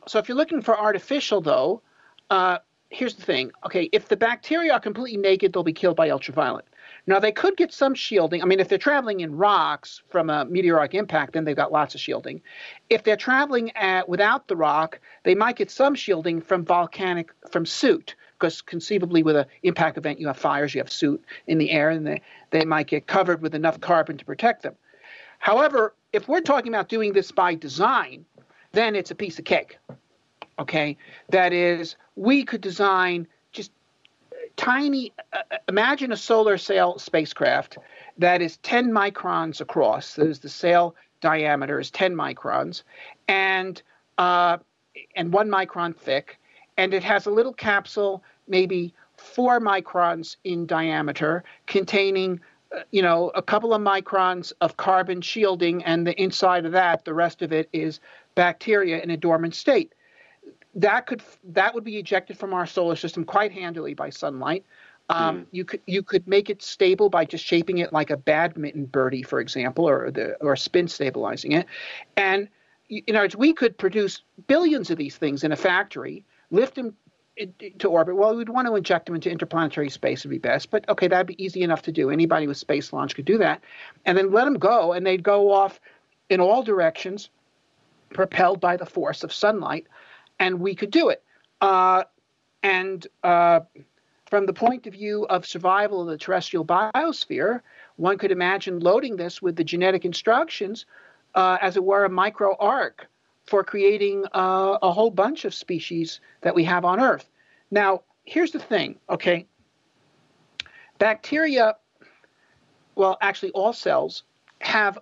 [0.07, 1.81] so if you're looking for artificial, though,
[2.29, 3.51] uh, here's the thing.
[3.65, 6.65] Okay, if the bacteria are completely naked, they'll be killed by ultraviolet.
[7.07, 8.41] Now they could get some shielding.
[8.41, 11.93] I mean, if they're traveling in rocks from a meteoric impact, then they've got lots
[11.93, 12.41] of shielding.
[12.89, 17.65] If they're traveling at, without the rock, they might get some shielding from volcanic from
[17.65, 21.71] soot, because conceivably with an impact event, you have fires, you have soot in the
[21.71, 24.75] air, and they, they might get covered with enough carbon to protect them.
[25.39, 28.25] However, if we're talking about doing this by design,
[28.75, 29.77] then it's a piece of cake.
[30.59, 30.97] Okay,
[31.29, 33.71] that is, we could design just
[34.55, 35.11] tiny.
[35.33, 37.77] Uh, uh, imagine a solar sail spacecraft
[38.17, 40.15] that is 10 microns across.
[40.15, 42.83] That is, the sail diameter is 10 microns,
[43.27, 43.81] and
[44.17, 44.57] uh,
[45.15, 46.39] and one micron thick,
[46.77, 52.39] and it has a little capsule, maybe four microns in diameter, containing
[52.75, 57.05] uh, you know, a couple of microns of carbon shielding, and the inside of that,
[57.05, 57.99] the rest of it is
[58.35, 59.93] bacteria in a dormant state.
[60.75, 64.65] That could that would be ejected from our solar system quite handily by sunlight.
[65.09, 65.45] Um, mm.
[65.51, 69.23] You could you could make it stable by just shaping it like a badminton birdie,
[69.23, 71.65] for example, or the or spin stabilizing it.
[72.17, 72.49] And
[72.87, 76.95] you know, we could produce billions of these things in a factory, lift them
[77.79, 78.15] to orbit.
[78.15, 81.27] Well, we'd want to inject them into interplanetary space would be best, but okay, that'd
[81.27, 82.09] be easy enough to do.
[82.09, 83.61] Anybody with space launch could do that,
[84.05, 85.79] and then let them go, and they'd go off
[86.29, 87.29] in all directions
[88.15, 89.85] propelled by the force of sunlight,
[90.39, 91.21] and we could do it.
[91.59, 92.03] Uh,
[92.63, 93.59] and uh,
[94.25, 97.59] from the point of view of survival of the terrestrial biosphere,
[97.97, 100.85] one could imagine loading this with the genetic instructions,
[101.35, 103.07] uh, as it were, a micro arc
[103.43, 107.29] for creating uh, a whole bunch of species that we have on Earth.
[107.69, 109.45] Now, here's the thing, okay?
[110.99, 111.75] Bacteria,
[112.95, 114.23] well, actually, all cells
[114.61, 114.97] have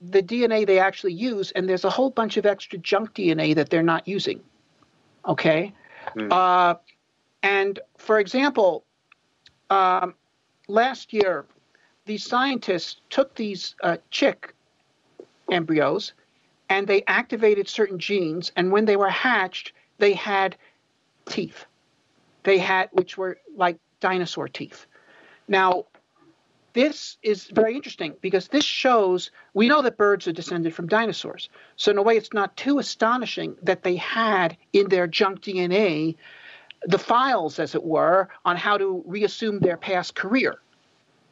[0.00, 3.70] the DNA they actually use, and there's a whole bunch of extra junk DNA that
[3.70, 4.40] they're not using.
[5.26, 5.72] Okay?
[6.16, 6.32] Mm.
[6.32, 6.76] Uh,
[7.42, 8.84] and for example,
[9.70, 10.14] um,
[10.68, 11.46] last year,
[12.06, 14.54] these scientists took these uh, chick
[15.50, 16.12] embryos
[16.70, 20.56] and they activated certain genes, and when they were hatched, they had
[21.26, 21.64] teeth.
[22.42, 24.86] They had, which were like dinosaur teeth.
[25.48, 25.86] Now,
[26.72, 31.48] this is very interesting because this shows we know that birds are descended from dinosaurs.
[31.76, 36.16] So, in a way, it's not too astonishing that they had in their junk DNA
[36.86, 40.60] the files, as it were, on how to reassume their past career.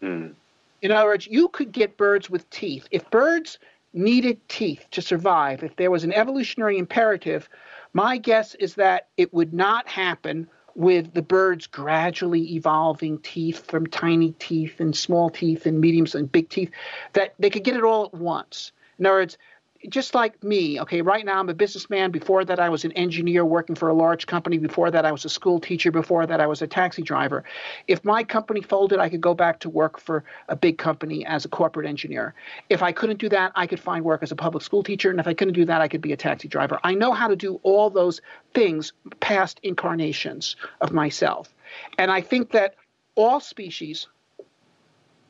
[0.03, 0.35] Mm.
[0.83, 2.87] In other words, you could get birds with teeth.
[2.91, 3.59] If birds
[3.93, 7.49] needed teeth to survive, if there was an evolutionary imperative,
[7.93, 13.87] my guess is that it would not happen with the birds gradually evolving teeth from
[13.87, 16.71] tiny teeth and small teeth and mediums and big teeth,
[17.15, 18.73] that they could get it all at once.
[18.99, 19.39] In other words,
[19.89, 22.11] just like me, okay, right now I'm a businessman.
[22.11, 24.59] Before that, I was an engineer working for a large company.
[24.59, 25.91] Before that, I was a school teacher.
[25.91, 27.45] Before that, I was a taxi driver.
[27.87, 31.45] If my company folded, I could go back to work for a big company as
[31.45, 32.35] a corporate engineer.
[32.69, 35.11] If I couldn't do that, I could find work as a public school teacher.
[35.11, 36.79] And if I couldn't do that, I could be a taxi driver.
[36.83, 38.21] I know how to do all those
[38.55, 41.55] things, past incarnations of myself.
[41.99, 42.75] And I think that
[43.15, 44.07] all species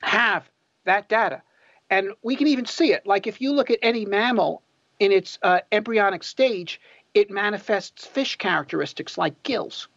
[0.02, 0.48] have
[0.84, 1.42] that data.
[1.90, 3.06] And we can even see it.
[3.06, 4.62] Like if you look at any mammal
[4.98, 6.80] in its uh, embryonic stage,
[7.14, 9.88] it manifests fish characteristics like gills.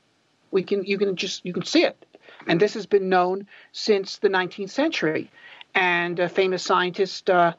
[0.52, 2.06] We can you can just you can see it,
[2.48, 5.32] and this has been known since the 19th century.
[5.76, 7.54] And a famous scientist, uh,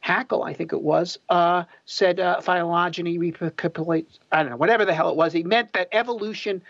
[0.00, 4.18] Haeckel, I think it was, uh, said uh, phylogeny recapitulates.
[4.30, 5.32] I don't know, whatever the hell it was.
[5.32, 6.62] He meant that evolution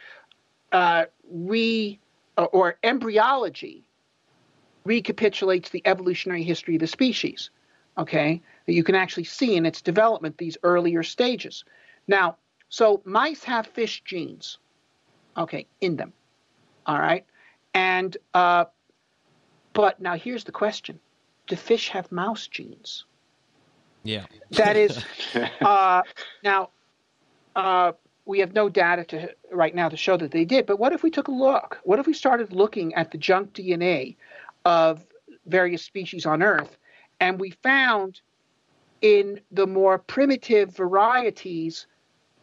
[0.70, 1.98] uh, re
[2.36, 3.84] or embryology
[4.84, 7.50] recapitulates the evolutionary history of the species,
[7.96, 11.64] okay, that you can actually see in its development these earlier stages.
[12.06, 12.36] Now,
[12.68, 14.58] so mice have fish genes,
[15.36, 16.12] okay, in them,
[16.86, 17.24] all right,
[17.72, 18.66] and uh,
[19.72, 21.00] but now here's the question:
[21.46, 23.04] Do fish have mouse genes?
[24.02, 25.02] Yeah, that is
[25.60, 26.02] uh,
[26.42, 26.70] now.
[27.56, 27.92] Uh,
[28.26, 30.64] we have no data to right now to show that they did.
[30.64, 31.78] But what if we took a look?
[31.84, 34.16] What if we started looking at the junk DNA
[34.64, 35.04] of
[35.46, 36.76] various species on Earth,
[37.20, 38.20] and we found
[39.00, 41.86] in the more primitive varieties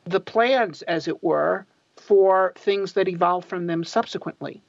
[0.05, 4.61] the plans, as it were, for things that evolved from them subsequently.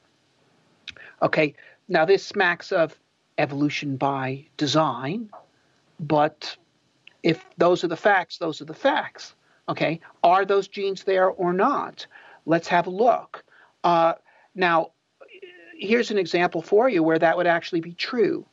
[1.22, 1.54] Okay,
[1.88, 2.98] now this smacks of
[3.38, 5.30] evolution by design,
[6.00, 6.56] but
[7.22, 9.34] if those are the facts, those are the facts.
[9.68, 12.06] Okay, are those genes there or not?
[12.46, 13.44] Let's have a look.
[13.84, 14.14] Uh,
[14.54, 14.90] now,
[15.82, 18.46] here's an example for you where that would actually be true.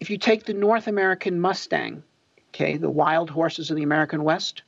[0.00, 2.02] If you take the North American Mustang,
[2.48, 4.62] okay, the wild horses of the American West,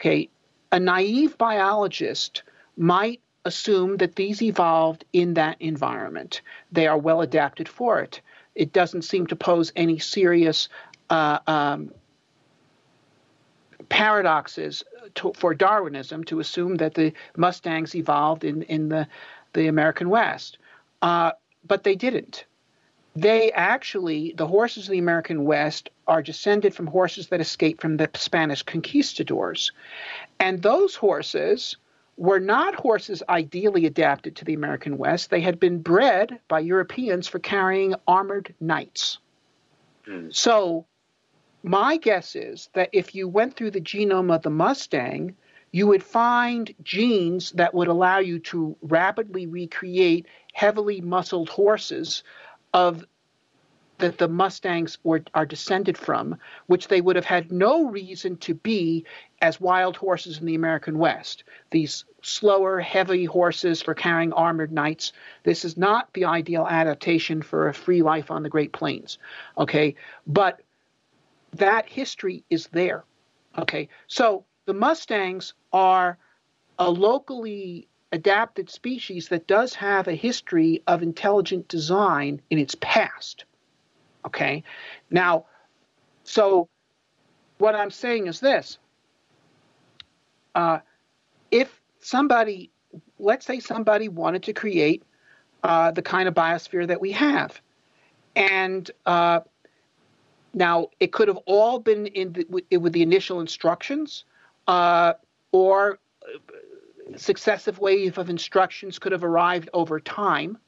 [0.00, 0.28] okay,
[0.70, 2.42] a naive biologist
[2.76, 6.40] might assume that these evolved in that environment.
[6.70, 8.20] They are well adapted for it.
[8.54, 10.68] It doesn't seem to pose any serious
[11.10, 11.92] uh, um,
[13.88, 14.84] paradoxes
[15.16, 19.08] to, for Darwinism to assume that the Mustangs evolved in, in the,
[19.52, 20.58] the American West.
[21.02, 21.32] Uh,
[21.66, 22.46] but they didn't.
[23.14, 27.98] They actually, the horses of the American West are descended from horses that escaped from
[27.98, 29.72] the Spanish conquistadors.
[30.40, 31.76] And those horses
[32.16, 35.28] were not horses ideally adapted to the American West.
[35.28, 39.18] They had been bred by Europeans for carrying armored knights.
[40.06, 40.34] Mm.
[40.34, 40.86] So,
[41.62, 45.36] my guess is that if you went through the genome of the Mustang,
[45.72, 52.22] you would find genes that would allow you to rapidly recreate heavily muscled horses
[52.74, 53.04] of
[53.98, 58.52] that the Mustangs were are descended from, which they would have had no reason to
[58.52, 59.06] be
[59.40, 61.44] as wild horses in the American West.
[61.70, 65.12] These slower, heavy horses for carrying armored knights.
[65.44, 69.18] This is not the ideal adaptation for a free life on the Great Plains.
[69.56, 69.94] Okay,
[70.26, 70.60] but
[71.54, 73.04] that history is there.
[73.56, 76.18] Okay, so the Mustangs are
[76.78, 83.44] a locally adapted species that does have a history of intelligent design in its past.
[84.26, 84.62] Okay?
[85.10, 85.46] Now,
[86.24, 86.68] so
[87.58, 88.78] what I'm saying is this.
[90.54, 90.80] Uh,
[91.50, 92.70] if somebody,
[93.18, 95.02] let's say somebody wanted to create
[95.62, 97.60] uh, the kind of biosphere that we have,
[98.36, 99.40] and uh,
[100.52, 104.24] now it could have all been in the, with, with the initial instructions,
[104.66, 105.14] uh,
[105.52, 105.98] or
[107.16, 110.58] successive wave of instructions could have arrived over time.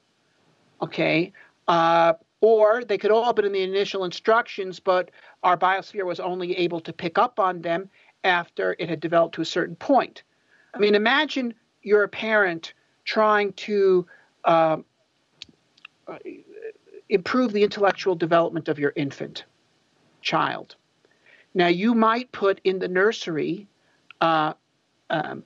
[0.81, 1.33] Okay.
[1.67, 5.09] Uh, or they could all have been in the initial instructions, but
[5.43, 7.89] our biosphere was only able to pick up on them
[8.23, 10.23] after it had developed to a certain point.
[10.73, 12.73] I mean, imagine you're a parent
[13.05, 14.05] trying to
[14.43, 14.77] uh,
[17.09, 19.45] improve the intellectual development of your infant
[20.21, 20.75] child.
[21.53, 23.67] Now, you might put in the nursery
[24.21, 24.53] uh,
[25.09, 25.43] um,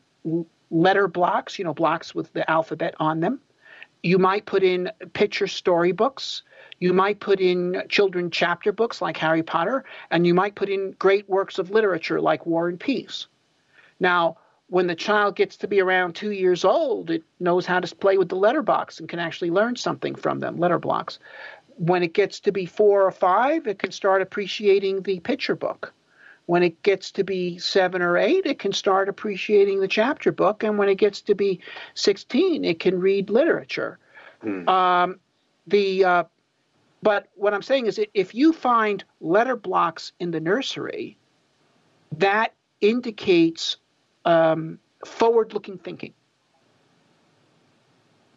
[0.71, 3.39] letter blocks, you know, blocks with the alphabet on them.
[4.03, 6.43] You might put in picture storybooks.
[6.79, 10.95] You might put in children chapter books like Harry Potter, and you might put in
[10.99, 13.27] great works of literature like War and Peace.
[13.99, 17.95] Now, when the child gets to be around two years old, it knows how to
[17.95, 21.19] play with the letterbox and can actually learn something from them, letter blocks.
[21.77, 25.91] When it gets to be four or five, it can start appreciating the picture book.
[26.49, 30.63] When it gets to be seven or eight, it can start appreciating the chapter book.
[30.63, 31.61] And when it gets to be
[31.93, 33.99] 16, it can read literature.
[34.41, 34.67] Hmm.
[34.67, 35.19] Um,
[35.67, 36.23] the uh,
[37.03, 41.19] but what I'm saying is, if you find letter blocks in the nursery,
[42.17, 43.77] that indicates
[44.25, 46.15] um, forward looking thinking.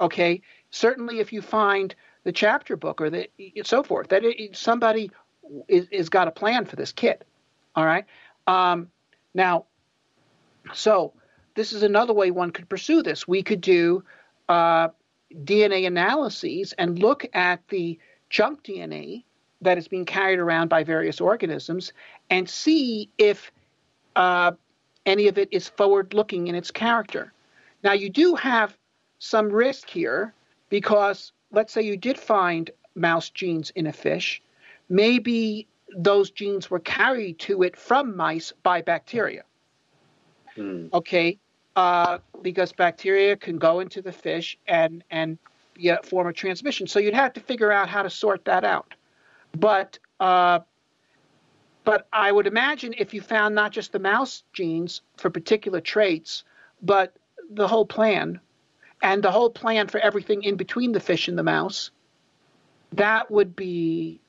[0.03, 1.95] Okay, certainly if you find
[2.25, 3.31] the chapter book or the
[3.65, 5.11] so forth, that it, somebody
[5.67, 7.25] is, is got a plan for this kit.
[7.75, 8.05] All right.
[8.47, 8.89] Um,
[9.35, 9.67] now,
[10.75, 11.13] so
[11.55, 13.27] this is another way one could pursue this.
[13.27, 14.05] We could do
[14.49, 14.89] uh,
[15.35, 17.99] DNA analyses and look at the
[18.31, 19.25] junk DNA
[19.61, 21.93] that is being carried around by various organisms
[22.31, 23.53] and see if
[24.17, 24.53] uh,
[25.07, 27.33] any of it is forward looking in its character.
[27.85, 28.77] Now, you do have
[29.19, 30.35] some risk here
[30.69, 34.43] because let's say you did find mouse genes in a fish,
[34.89, 39.45] maybe those genes were carried to it from mice by bacteria.
[40.57, 40.93] Mm.
[40.93, 41.39] Okay,
[41.77, 45.39] uh, because bacteria can go into the fish and and
[45.77, 46.87] yeah, form a transmission.
[46.87, 48.95] So you'd have to figure out how to sort that out.
[49.57, 50.61] But uh,
[51.85, 56.45] but I would imagine if you found not just the mouse genes for particular traits,
[56.81, 57.17] but
[57.51, 58.41] the whole plan,
[59.03, 61.91] and the whole plan for everything in between the fish and the mouse,
[62.93, 64.21] that would be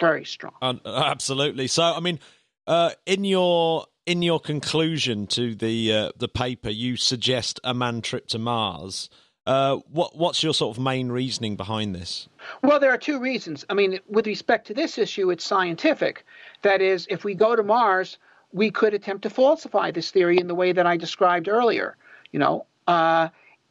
[0.00, 0.52] very strong.
[0.62, 1.66] Uh, absolutely.
[1.66, 2.18] So, I mean,
[2.66, 8.00] uh, in your in your conclusion to the uh, the paper, you suggest a man
[8.00, 9.10] trip to Mars.
[9.46, 12.28] Uh, what what's your sort of main reasoning behind this?
[12.62, 13.64] Well, there are two reasons.
[13.70, 16.24] I mean, with respect to this issue, it's scientific.
[16.62, 18.18] That is, if we go to Mars,
[18.52, 21.96] we could attempt to falsify this theory in the way that I described earlier.
[22.32, 23.28] You know, uh,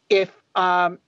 [0.10, 1.00] if um,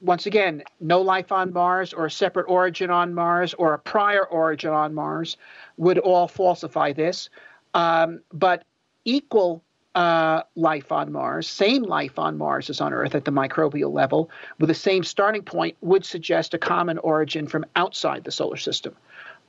[0.00, 4.24] once again, no life on Mars or a separate origin on Mars or a prior
[4.24, 5.36] origin on Mars
[5.76, 7.28] would all falsify this.
[7.74, 8.64] Um, but
[9.04, 9.62] equal
[9.94, 14.30] uh, life on Mars, same life on Mars as on Earth at the microbial level,
[14.58, 18.94] with the same starting point, would suggest a common origin from outside the solar system.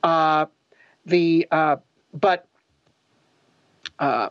[0.02, 0.46] Uh,
[1.04, 1.76] the uh,
[2.14, 2.46] but
[3.98, 4.30] uh,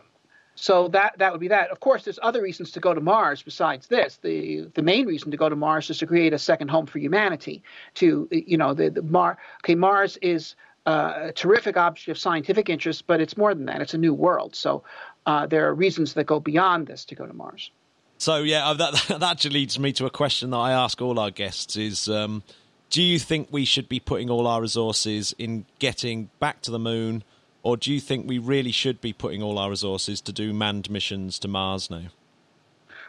[0.60, 1.70] so that that would be that.
[1.70, 4.18] Of course, there's other reasons to go to Mars besides this.
[4.22, 6.98] The the main reason to go to Mars is to create a second home for
[6.98, 7.62] humanity.
[7.94, 12.68] To you know, the, the Mar okay, Mars is uh, a terrific object of scientific
[12.68, 13.80] interest, but it's more than that.
[13.80, 14.56] It's a new world.
[14.56, 14.82] So
[15.26, 17.70] uh, there are reasons that go beyond this to go to Mars.
[18.18, 21.20] So yeah, uh, that that actually leads me to a question that I ask all
[21.20, 22.42] our guests: Is um,
[22.90, 26.80] do you think we should be putting all our resources in getting back to the
[26.80, 27.22] moon?
[27.68, 30.88] Or do you think we really should be putting all our resources to do manned
[30.88, 32.06] missions to Mars now?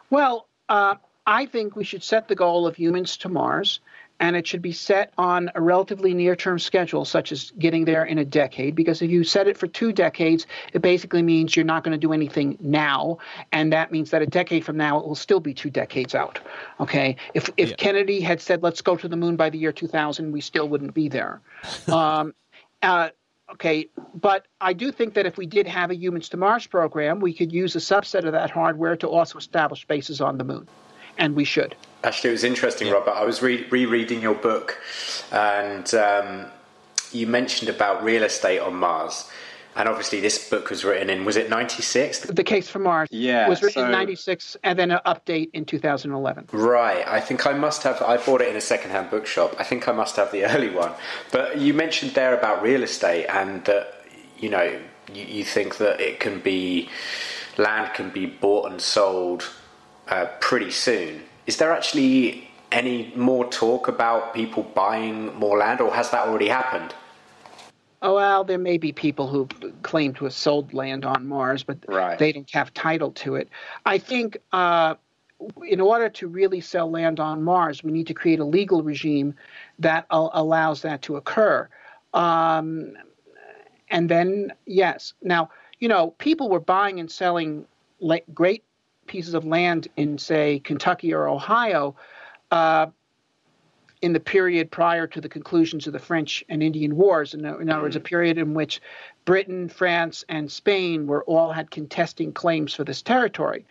[0.10, 0.95] Well, uh,
[1.26, 3.80] I think we should set the goal of humans to Mars,
[4.20, 8.03] and it should be set on a relatively near term schedule, such as getting there
[8.03, 8.76] in a decade.
[8.76, 12.07] Because if you set it for two decades, it basically means you're not going to
[12.07, 13.20] do anything now,
[13.53, 16.38] and that means that a decade from now it will still be two decades out.
[16.82, 17.76] Okay, if if yeah.
[17.78, 20.93] Kennedy had said let's go to the moon by the year 2000, we still wouldn't
[20.93, 21.39] be there.
[21.88, 22.34] um,
[22.82, 23.10] uh,
[23.54, 27.20] Okay, but I do think that if we did have a Humans to Mars program,
[27.20, 30.68] we could use a subset of that hardware to also establish bases on the moon,
[31.18, 31.76] and we should.
[32.04, 32.93] Actually, it was interesting, yeah.
[32.93, 33.12] Robert.
[33.12, 34.78] I was re- rereading your book,
[35.32, 36.45] and um,
[37.12, 39.30] you mentioned about real estate on Mars.
[39.76, 42.22] And obviously, this book was written in, was it 96?
[42.22, 43.86] The Case for Mars yeah, was written so...
[43.86, 46.50] in 96 and then an update in 2011.
[46.52, 47.08] Right.
[47.08, 49.56] I think I must have, I bought it in a secondhand bookshop.
[49.60, 50.94] I think I must have the early one.
[51.32, 54.06] But you mentioned there about real estate and that,
[54.38, 54.80] you know,
[55.14, 56.90] you, you think that it can be,
[57.58, 59.50] land can be bought and sold
[60.08, 61.24] uh, pretty soon.
[61.46, 66.50] Is there actually any more talk about people buying more land or has that already
[66.50, 66.94] happened?
[68.02, 69.47] Oh well, there may be people who
[69.82, 72.18] claim to have sold land on Mars, but right.
[72.18, 73.50] they didn't have title to it.
[73.86, 74.95] I think uh,
[75.68, 79.34] in order to really sell land on Mars, we need to create a legal regime
[79.80, 81.68] that al- allows that to occur.
[82.14, 82.93] Um,
[83.89, 87.66] and then, yes, now you know people were buying and selling
[88.00, 88.64] la- great
[89.08, 91.95] pieces of land in, say, Kentucky or Ohio.
[92.52, 92.88] Uh,
[94.02, 97.34] in the period prior to the conclusions of the French and Indian Wars.
[97.34, 98.82] In, in other words, a period in which
[99.26, 103.66] Britain, France, and Spain were all had contesting claims for this territory.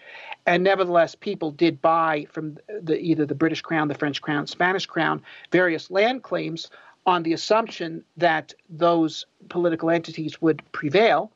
[0.47, 4.87] And nevertheless, people did buy from the, either the British Crown, the French Crown, Spanish
[4.87, 6.71] Crown, various land claims
[7.07, 11.33] on the assumption that those political entities would prevail.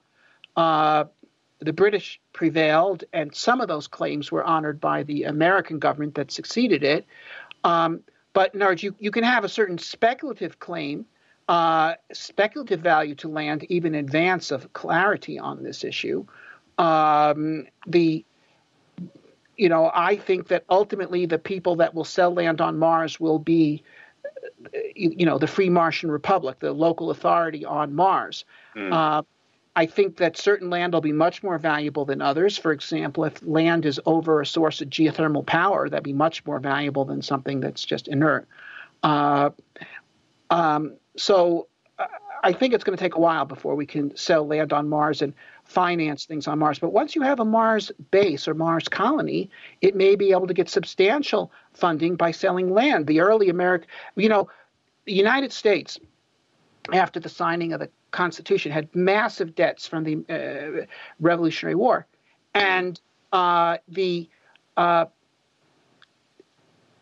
[0.54, 1.04] Uh,
[1.60, 6.30] the British prevailed, and some of those claims were honored by the American government that
[6.30, 7.06] succeeded it.
[7.64, 8.00] Um,
[8.32, 11.06] but in other words, you, you can have a certain speculative claim,
[11.48, 16.24] uh, speculative value to land, even in advance of clarity on this issue.
[16.78, 18.24] Um, the
[19.56, 23.38] you know, I think that ultimately the people that will sell land on Mars will
[23.38, 23.82] be,
[24.72, 28.44] you, you know, the Free Martian Republic, the local authority on Mars.
[28.74, 28.92] Mm.
[28.92, 29.22] Uh,
[29.74, 32.58] I think that certain land will be much more valuable than others.
[32.58, 36.58] For example, if land is over a source of geothermal power, that'd be much more
[36.58, 38.46] valuable than something that's just inert.
[39.02, 39.50] Uh,
[40.50, 41.68] um, so
[41.98, 42.06] uh,
[42.42, 45.22] I think it's going to take a while before we can sell land on Mars
[45.22, 45.32] and
[45.64, 46.78] finance things on Mars.
[46.78, 49.48] But once you have a Mars base or Mars colony,
[49.80, 53.06] it may be able to get substantial funding by selling land.
[53.06, 54.50] The early American, you know,
[55.06, 55.98] the United States,
[56.92, 60.86] after the signing of the Constitution, had massive debts from the uh,
[61.20, 62.06] Revolutionary War,
[62.54, 63.00] and
[63.32, 64.28] uh, the
[64.76, 65.06] uh,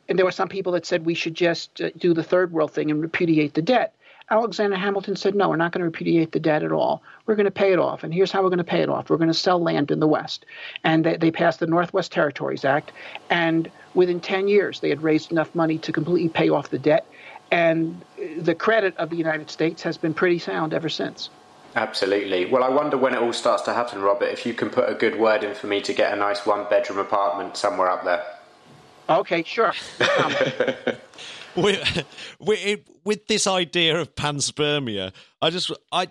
[0.08, 2.72] and there were some people that said we should just uh, do the third world
[2.72, 3.94] thing and repudiate the debt.
[4.32, 7.02] Alexander Hamilton said, no, we're not going to repudiate the debt at all.
[7.26, 8.04] We're going to pay it off.
[8.04, 9.10] And here's how we're going to pay it off.
[9.10, 10.46] We're going to sell land in the West.
[10.84, 12.92] And they, they, passed the Northwest Territories Act.
[13.28, 17.06] And within 10 years, they had raised enough money to completely pay off the debt
[17.50, 18.00] and
[18.38, 21.30] the credit of the United States has been pretty sound ever since.
[21.76, 22.46] Absolutely.
[22.46, 24.94] Well, I wonder when it all starts to happen, Robert, if you can put a
[24.94, 28.24] good word in for me to get a nice one bedroom apartment somewhere up there.
[29.08, 29.72] Okay, sure.
[30.22, 30.34] Um,
[31.56, 32.06] with,
[32.38, 36.08] with, with this idea of panspermia, I just I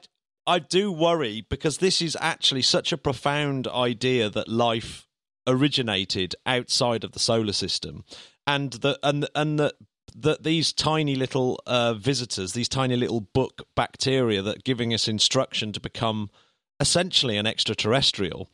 [0.49, 5.07] I do worry because this is actually such a profound idea that life
[5.45, 8.03] originated outside of the solar system,
[8.47, 9.75] and that and and that
[10.21, 15.07] that these tiny little uh, visitors, these tiny little book bacteria that are giving us
[15.07, 16.29] instruction to become
[16.79, 18.49] essentially an extraterrestrial.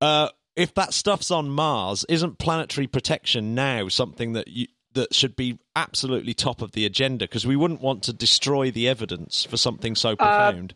[0.00, 5.36] Uh, if that stuff's on Mars, isn't planetary protection now something that you, that should
[5.36, 7.24] be absolutely top of the agenda?
[7.24, 10.74] Because we wouldn't want to destroy the evidence for something so uh, profound.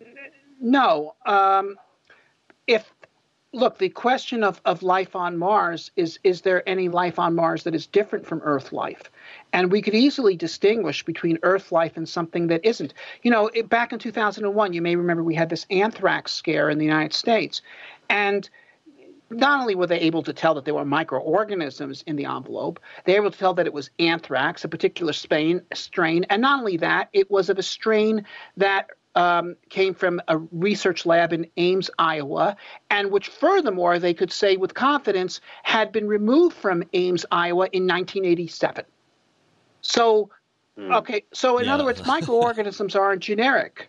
[0.00, 0.04] Uh,
[0.60, 1.14] no.
[1.24, 1.76] Um,
[2.66, 2.92] if
[3.56, 7.64] look, the question of, of life on Mars is is there any life on Mars
[7.64, 9.10] that is different from Earth life?
[9.52, 12.92] And we could easily distinguish between Earth life and something that isn't.
[13.22, 16.78] You know, it, back in 2001, you may remember we had this anthrax scare in
[16.78, 17.62] the United States.
[18.10, 18.48] And
[19.30, 23.14] not only were they able to tell that there were microorganisms in the envelope, they
[23.14, 26.24] were able to tell that it was anthrax, a particular strain, strain.
[26.30, 28.24] And not only that, it was of a strain
[28.58, 32.56] that um, came from a research lab in Ames, Iowa,
[32.90, 37.84] and which, furthermore, they could say with confidence had been removed from Ames, Iowa in
[37.84, 38.84] 1987.
[39.80, 40.30] So,
[40.78, 40.94] mm.
[40.96, 41.74] okay, so in yeah.
[41.74, 43.88] other words, microorganisms aren't generic.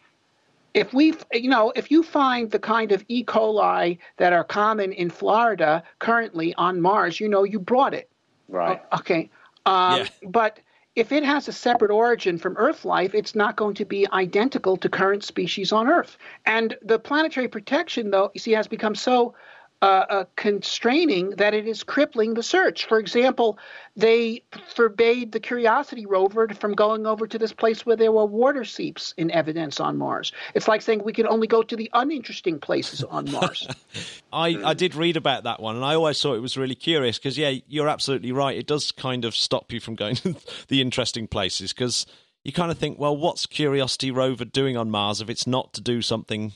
[0.73, 3.23] If we, you know, if you find the kind of E.
[3.23, 8.09] coli that are common in Florida currently on Mars, you know you brought it.
[8.47, 8.81] Right.
[8.93, 9.29] okay.
[9.65, 10.07] Um, yeah.
[10.29, 10.59] But
[10.97, 14.75] if it has a separate origin from Earth life, it's not going to be identical
[14.77, 16.17] to current species on Earth.
[16.43, 19.35] And the planetary protection, though, you see, has become so
[19.81, 22.85] uh, uh, constraining that it is crippling the search.
[22.85, 23.59] For example,
[23.95, 24.41] they
[24.75, 29.13] forbade the Curiosity rover from going over to this place where there were water seeps
[29.17, 30.31] in evidence on Mars.
[30.55, 33.67] It's like saying we can only go to the uninteresting places on Mars.
[34.33, 37.19] I, I did read about that one, and I always thought it was really curious
[37.19, 38.57] because, yeah, you're absolutely right.
[38.57, 40.35] It does kind of stop you from going to
[40.69, 42.07] the interesting places because
[42.43, 45.81] you kind of think, well, what's Curiosity rover doing on Mars if it's not to
[45.81, 46.53] do something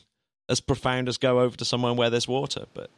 [0.49, 2.65] as profound as go over to somewhere where there's water?
[2.73, 2.89] But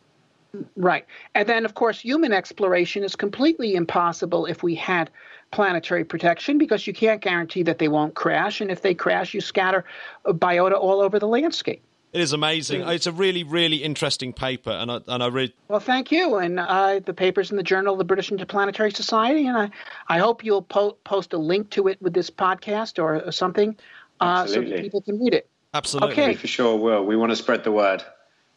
[0.75, 1.05] Right.
[1.33, 5.09] And then, of course, human exploration is completely impossible if we had
[5.51, 8.61] planetary protection because you can't guarantee that they won't crash.
[8.61, 9.83] And if they crash, you scatter
[10.25, 11.81] biota all over the landscape.
[12.11, 12.81] It is amazing.
[12.81, 15.51] It's a really, really interesting paper, and I and I read.
[15.67, 16.35] Well, thank you.
[16.35, 19.71] And uh, the paper's in the Journal of the British Interplanetary Society, and I,
[20.09, 23.75] I hope you'll po- post a link to it with this podcast or, something,
[24.19, 25.49] uh, so that people can read it.
[25.73, 26.11] Absolutely.
[26.11, 26.27] Okay.
[26.27, 27.03] We for sure will.
[27.03, 28.03] We want to spread the word.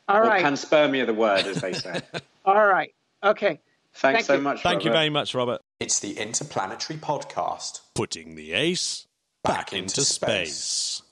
[0.08, 0.44] All right.
[0.44, 2.00] Panspermia the word, as they say.
[2.44, 2.94] All right.
[3.24, 3.60] Okay.
[3.94, 4.40] Thanks Thank so you.
[4.40, 4.62] much.
[4.62, 4.84] Thank Robert.
[4.84, 5.62] you very much, Robert.
[5.80, 9.06] It's the Interplanetary Podcast, putting the ace
[9.42, 10.54] back, back into, into space.
[10.54, 11.02] space.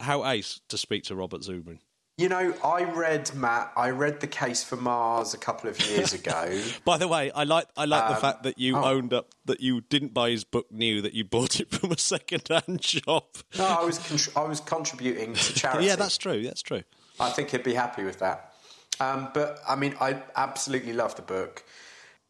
[0.00, 1.78] How ace to speak to Robert Zubrin?
[2.18, 3.72] You know, I read Matt.
[3.76, 6.58] I read the case for Mars a couple of years ago.
[6.82, 8.84] By the way, I like I like um, the fact that you oh.
[8.84, 11.98] owned up that you didn't buy his book new, that you bought it from a
[11.98, 13.36] second-hand shop.
[13.58, 15.86] No, I was con- I was contributing to charity.
[15.86, 16.42] yeah, that's true.
[16.42, 16.82] That's true.
[17.18, 18.52] I think he'd be happy with that.
[19.00, 21.64] Um, but I mean, I absolutely love the book.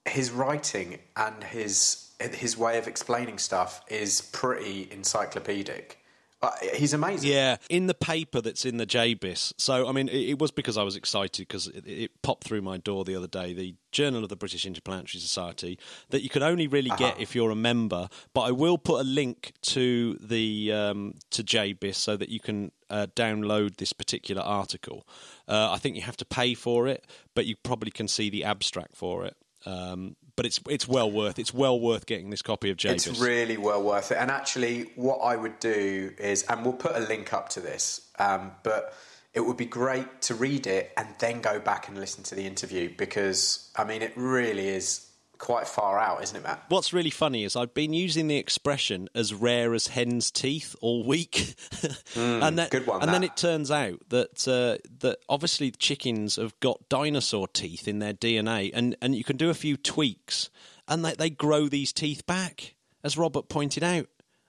[0.05, 6.03] His writing and his his way of explaining stuff is pretty encyclopedic.
[6.43, 7.30] Uh, he's amazing.
[7.30, 9.55] Yeah, in the paper that's in the JBIS.
[9.57, 12.61] So, I mean, it, it was because I was excited because it, it, popped through
[12.61, 13.55] my door the other day.
[13.55, 15.78] The Journal of the British Interplanetary Society
[16.11, 17.12] that you can only really uh-huh.
[17.12, 18.09] get if you're a member.
[18.34, 22.70] But I will put a link to the um, to JBIS so that you can
[22.91, 25.07] uh, download this particular article.
[25.49, 28.45] Uh, I think you have to pay for it, but you probably can see the
[28.45, 29.37] abstract for it.
[29.64, 33.09] Um, but it's it's well worth it's well worth getting this copy of JBIS.
[33.09, 34.18] It's really well worth it.
[34.18, 38.03] And actually, what I would do is, and we'll put a link up to this,
[38.18, 38.95] um, but
[39.37, 42.47] it would be great to read it and then go back and listen to the
[42.47, 45.05] interview because, I mean, it really is
[45.39, 46.64] quite far out, isn't it, Matt?
[46.68, 51.05] What's really funny is I've been using the expression as rare as hen's teeth all
[51.05, 51.55] week,
[52.16, 56.59] and then, good one, And then it turns out that uh, that obviously chickens have
[56.61, 60.51] got dinosaur teeth in their DNA, and, and you can do a few tweaks,
[60.89, 62.74] and they, they grow these teeth back,
[63.05, 64.07] as Robert pointed out.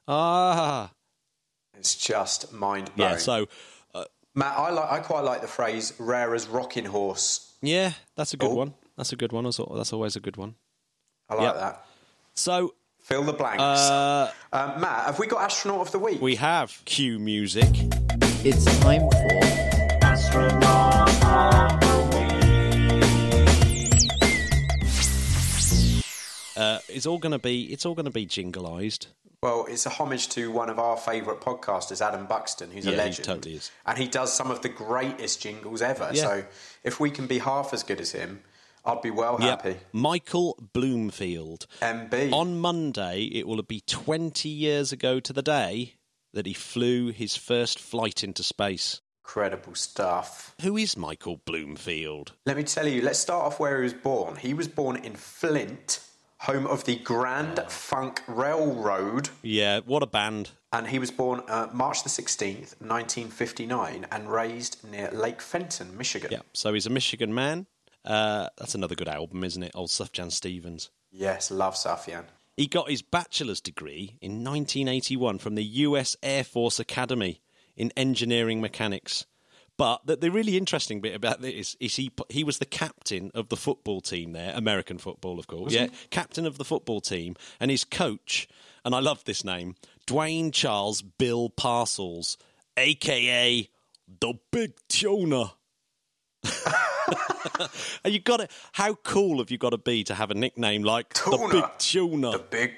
[0.07, 0.91] Ah,
[1.77, 3.11] It's just mind blowing.
[3.13, 3.17] yeah.
[3.17, 3.47] So
[4.35, 8.37] Matt, I like I quite like the phrase "rare as rocking horse." yeah, that's a
[8.37, 8.55] good Oh.
[8.55, 8.73] one.
[8.95, 9.43] That's a good one.
[9.45, 10.55] That's always a good one.
[11.29, 11.55] I like Yep.
[11.55, 11.85] that.
[12.35, 13.61] So Fill the blanks.
[13.63, 16.21] uh, um, Matt, have we got astronaut of the week?
[16.21, 17.69] we have cue music.
[18.45, 21.07] It's time for Astronaut.
[26.55, 27.65] Uh, it's all going to be.
[27.65, 29.07] It's all going to be jingleized.
[29.43, 32.95] Well, it's a homage to one of our favourite podcasters, Adam Buxton, who's Yeah, a
[32.95, 33.25] he legend.
[33.25, 33.69] totally is.
[33.85, 36.09] And he does some of the greatest jingles ever.
[36.11, 36.23] Yeah.
[36.23, 36.43] So
[36.83, 38.41] if we can be half as good as him,
[38.87, 39.61] I'd be well Yep.
[39.61, 39.79] happy.
[39.91, 41.67] Michael Bloomfield.
[41.81, 42.31] MB.
[42.33, 45.95] On Monday, it will be 20 years ago to the day
[46.33, 49.01] that he flew his first flight into space.
[49.25, 50.55] Incredible stuff.
[50.61, 52.31] Who is Michael Bloomfield?
[52.45, 54.37] Let me tell you, let's start off where he was born.
[54.37, 55.99] He was born in Flint,
[56.41, 59.29] home of the Grand Funk Railroad.
[59.41, 60.51] Yeah, what a band.
[60.71, 66.29] And he was born uh, March the 16th, 1959, and raised near Lake Fenton, Michigan.
[66.31, 67.67] Yeah, so he's a Michigan man.
[68.07, 69.71] Uh, that's another good album, isn't it?
[69.75, 70.89] Old Sufjan Stevens.
[71.11, 72.23] Yes, love Sufjan.
[72.55, 77.41] He got his bachelor's degree in 1981 from the US Air Force Academy
[77.75, 79.25] in engineering mechanics.
[79.77, 83.49] But the, the really interesting bit about this is he he was the captain of
[83.49, 85.71] the football team there, American football, of course.
[85.71, 88.47] yeah, captain of the football team, and his coach,
[88.83, 89.75] and I love this name,
[90.07, 92.37] Duane Charles Bill Parcells,
[92.75, 93.69] aka
[94.19, 95.53] the Big Tuna.
[98.03, 100.83] And you got to how cool have you got to be to have a nickname
[100.83, 102.31] like the Big Tuna?
[102.31, 102.73] The big.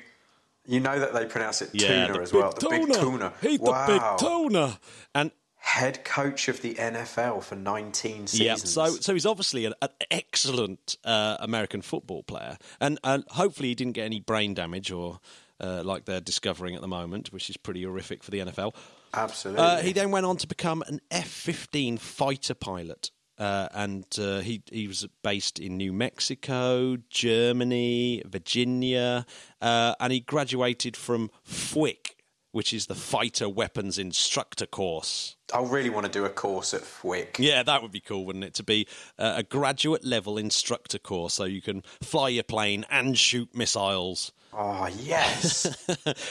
[0.65, 2.51] You know that they pronounce it yeah, tuna as well.
[2.51, 3.33] The big tuna.
[3.41, 3.87] He's wow.
[3.87, 4.79] the big tuna.
[5.15, 8.39] And Head coach of the NFL for 19 seasons.
[8.39, 13.69] yeah, so so he's obviously an, an excellent uh, American football player, and and hopefully
[13.69, 15.19] he didn't get any brain damage or.
[15.61, 18.73] Uh, like they're discovering at the moment, which is pretty horrific for the NFL.
[19.13, 19.61] Absolutely.
[19.61, 23.11] Uh, he then went on to become an F 15 fighter pilot.
[23.39, 29.25] Uh, and uh, he he was based in New Mexico, Germany, Virginia,
[29.61, 32.15] uh, and he graduated from FWIC,
[32.51, 35.37] which is the Fighter Weapons Instructor Course.
[35.53, 37.39] I really want to do a course at FWIC.
[37.39, 38.53] Yeah, that would be cool, wouldn't it?
[38.55, 38.87] To be
[39.17, 44.33] uh, a graduate level instructor course, so you can fly your plane and shoot missiles.
[44.53, 45.67] Oh, yes.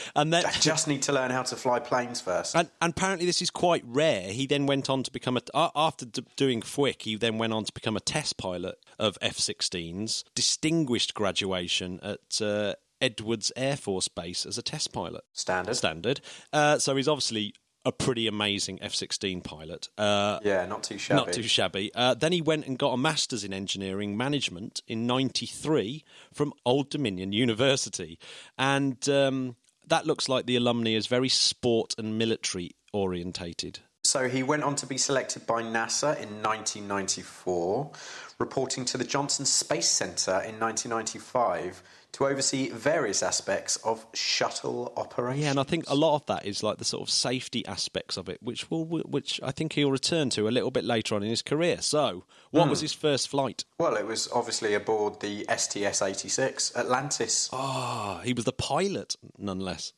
[0.15, 2.55] And then I just need to learn how to fly planes first.
[2.55, 4.31] And, and apparently, this is quite rare.
[4.31, 5.41] He then went on to become a.
[5.75, 9.37] After d- doing FWIC, he then went on to become a test pilot of F
[9.37, 15.23] 16s, distinguished graduation at uh, Edwards Air Force Base as a test pilot.
[15.33, 15.75] Standard.
[15.75, 16.21] Standard.
[16.51, 17.53] Uh, so he's obviously
[17.89, 19.89] a pretty amazing F 16 pilot.
[19.97, 21.17] Uh, Yeah, not too shabby.
[21.17, 21.91] not too shabby.
[21.93, 26.89] Uh, then he went and got a master's in engineering management in '93 from Old
[26.89, 28.17] Dominion University,
[28.57, 29.55] and um,
[29.87, 33.79] that looks like the alumni is very sport and military orientated.
[34.05, 37.91] So he went on to be selected by NASA in 1994,
[38.39, 41.83] reporting to the Johnson Space Center in 1995
[42.13, 45.43] to oversee various aspects of shuttle operations.
[45.43, 48.17] Yeah, and I think a lot of that is like the sort of safety aspects
[48.17, 51.23] of it, which will, which I think he'll return to a little bit later on
[51.23, 51.81] in his career.
[51.81, 53.63] So, what was his first flight?
[53.77, 57.49] Well, it was obviously aboard the STS 86 Atlantis.
[57.53, 59.93] Ah, he was the pilot, nonetheless.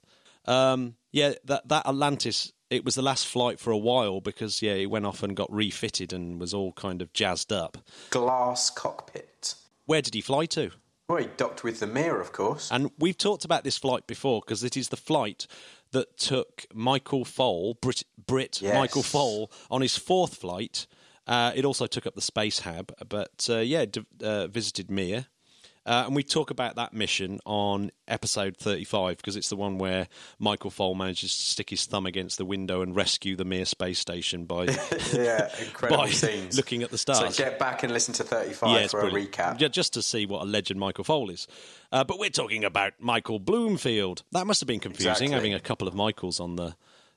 [0.46, 2.52] Um, yeah, that that Atlantis.
[2.70, 5.52] It was the last flight for a while because yeah, it went off and got
[5.52, 7.78] refitted and was all kind of jazzed up.
[8.12, 9.56] Glass cockpit.
[9.86, 10.72] Where did he fly to?
[11.12, 12.70] Well, he docked with the Mir, of course.
[12.72, 15.46] And we've talked about this flight before because it is the flight
[15.92, 18.76] that took Michael Foale, Brit, Brit Yes.
[18.76, 20.88] Michael Foale, on his fourth flight.
[21.28, 25.26] Uh, it also took up the Space Hab, but uh, yeah, d- uh, visited Mir.
[25.92, 30.08] Uh, and we talk about that mission on episode 35 because it's the one where
[30.40, 34.00] Michael Foale manages to stick his thumb against the window and rescue the Mir space
[34.00, 34.64] station by,
[35.14, 36.56] yeah, incredible by scenes.
[36.56, 37.36] looking at the stars.
[37.36, 39.60] So get back and listen to 35 Yeah, for a recap.
[39.60, 41.46] Yeah, just to see what a legend Michael Foale is.
[41.92, 44.24] Uh, but we're talking about Michael Bloomfield.
[44.32, 45.34] That must have been confusing Exactly.
[45.34, 46.74] having a couple of Michaels on the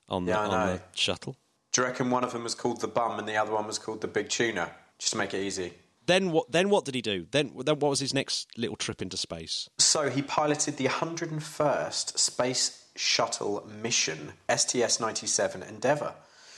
[0.08, 1.36] on the, Yeah, I on the shuttle.
[1.70, 3.78] Do you reckon one of them was called the Bum and the other one was
[3.78, 4.72] called the Big Tuna?
[4.98, 5.74] Just to make it easy.
[6.06, 6.50] Then what?
[6.50, 7.26] Then what did he do?
[7.30, 9.68] Then then what was his next little trip into space?
[9.78, 16.14] So he piloted the 101st Space Shuttle mission, STS 97 Endeavour.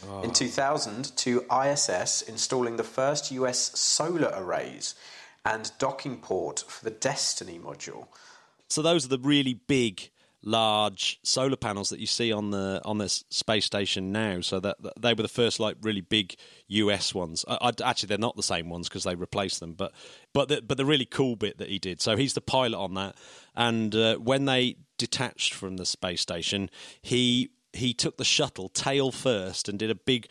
[0.06, 0.20] Oh.
[0.20, 4.94] in 2000 to ISS, installing the first US solar arrays
[5.44, 8.08] and docking port for the Destiny module.
[8.68, 10.10] So those are the really big,
[10.46, 14.40] large solar panels that you see on the on this space station now.
[14.40, 16.36] So that, that they were the first like really big
[16.68, 17.44] US ones.
[17.48, 19.74] I, I, actually, they're not the same ones because they replaced them.
[19.74, 19.92] But
[20.32, 22.00] but the, but the really cool bit that he did.
[22.00, 23.16] So he's the pilot on that.
[23.56, 26.70] And uh, when they detached from the space station,
[27.02, 30.28] he he took the shuttle tail first and did a big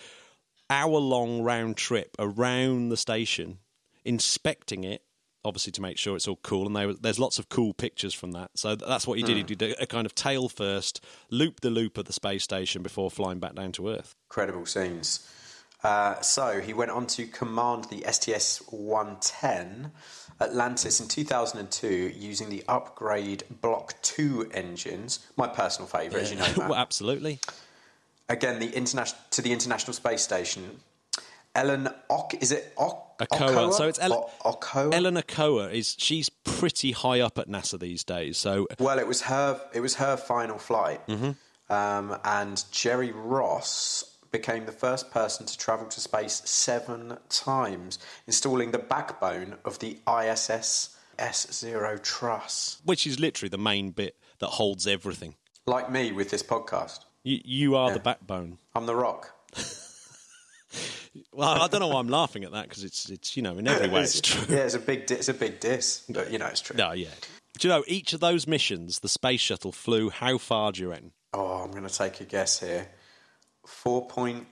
[0.70, 3.60] hour long round trip around the station,
[4.06, 5.04] inspecting it
[5.46, 6.66] obviously to make sure it's all cool.
[6.66, 8.52] And they, there's lots of cool pictures from that.
[8.56, 9.38] So that's what he did.
[9.38, 13.10] He did a, kind of tail first, loop the loop of the space station before
[13.12, 14.16] flying back down to Earth.
[14.30, 15.30] Incredible scenes.
[15.84, 19.92] Uh, so he went on to command the STS 110
[20.42, 25.20] Atlantis in 2002 using the upgrade Block 2 engines.
[25.38, 26.48] My personal favourite, as you know.
[26.58, 27.40] Well, absolutely.
[28.28, 30.80] Again, the international to the International Space Station.
[31.56, 33.74] Ellen Ok, is it ok, Okoa.
[33.74, 34.94] So it's Ellen, O- Okoa?
[34.94, 38.38] Ellen Okoa is she's pretty high up at NASA these days.
[38.38, 39.60] So Well, it was her.
[39.74, 41.74] It was her final flight, Mm-hmm.
[41.74, 48.72] um, and Jerry Ross became the first person to travel to space seven times, installing
[48.72, 52.82] the backbone of the ISS S0 truss.
[52.84, 55.36] which is literally the main bit that holds everything.
[55.66, 58.58] Like me with this podcast, You, you are the backbone.
[58.76, 59.32] I'm the rock.
[61.32, 63.68] Well, I don't know why I'm laughing at that because it's it's you know in
[63.68, 64.44] every way it's true.
[64.56, 65.06] Yeah, it's a big.
[65.06, 66.76] Di- it's a big diss, but you know it's true.
[66.78, 67.10] No, yeah.
[67.58, 70.10] Do you know each of those missions the space shuttle flew?
[70.10, 71.12] How far do you reckon?
[71.34, 72.88] Oh, I'm going to take a guess here.
[73.66, 74.48] Four point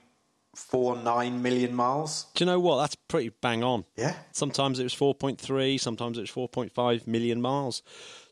[0.54, 2.26] four nine million miles.
[2.34, 2.78] Do you know what?
[2.78, 3.84] That's pretty bang on.
[3.96, 4.14] Yeah.
[4.32, 7.82] Sometimes it was 4.3, sometimes it was 4.5 million miles.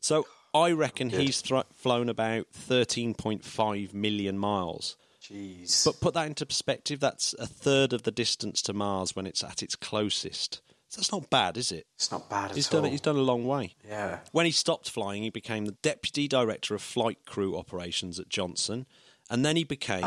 [0.00, 1.20] So I reckon Good.
[1.20, 4.96] he's thr flown about 13.5 million miles.
[5.22, 5.84] Jeez.
[5.84, 9.44] But put that into perspective, that's a third of the distance to Mars when it's
[9.44, 10.60] at its closest.
[10.88, 11.86] So that's not bad, is it?
[11.96, 12.80] it's not bad at He's all.
[12.80, 12.90] done it.
[12.90, 13.74] He's done a long way.
[13.86, 14.18] Yeah.
[14.32, 18.86] When he stopped flying, he became the deputy director of flight crew operations at Johnson,
[19.30, 20.04] and then he became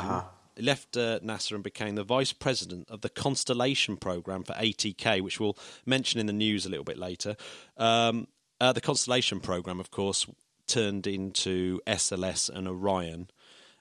[0.55, 5.21] he left uh, NASA and became the vice president of the Constellation program for ATK,
[5.21, 7.35] which we'll mention in the news a little bit later.
[7.77, 8.27] Um,
[8.61, 10.27] uh, the Constellation program, of course,
[10.67, 13.29] turned into SLS and Orion,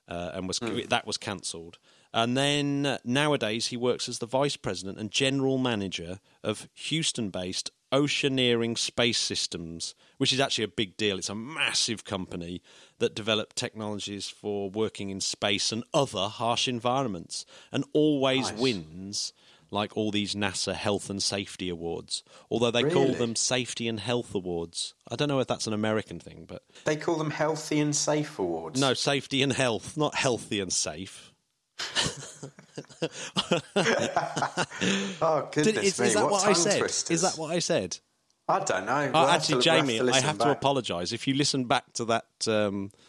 [0.08, 1.78] uh, and was that was cancelled.
[2.12, 7.72] And then uh, nowadays he works as the vice president and general manager of Houston-based
[7.90, 11.18] Oceaneering Space Systems, which is actually a big deal.
[11.18, 12.62] It's a massive company
[12.98, 18.60] that develop technologies for working in space and other harsh environments, and always Nice.
[18.60, 19.32] wins
[19.74, 22.22] like all these NASA health and safety awards.
[22.50, 24.94] Although they call them safety and health awards.
[25.10, 28.38] I don't know if that's an American thing, but They call them healthy and safe
[28.38, 28.80] awards.
[28.80, 31.32] no, safety and health, not healthy and safe.
[35.20, 36.06] Oh Did, is, me!
[36.06, 36.78] is that what, what, I said?
[36.78, 37.10] twisters.
[37.10, 37.98] Is that what I said?
[38.46, 39.10] I don't know.
[39.14, 41.12] Oh, We'll actually, to- we'll have Jamie, to I have to apologise.
[41.12, 43.03] If you listen back to that um, that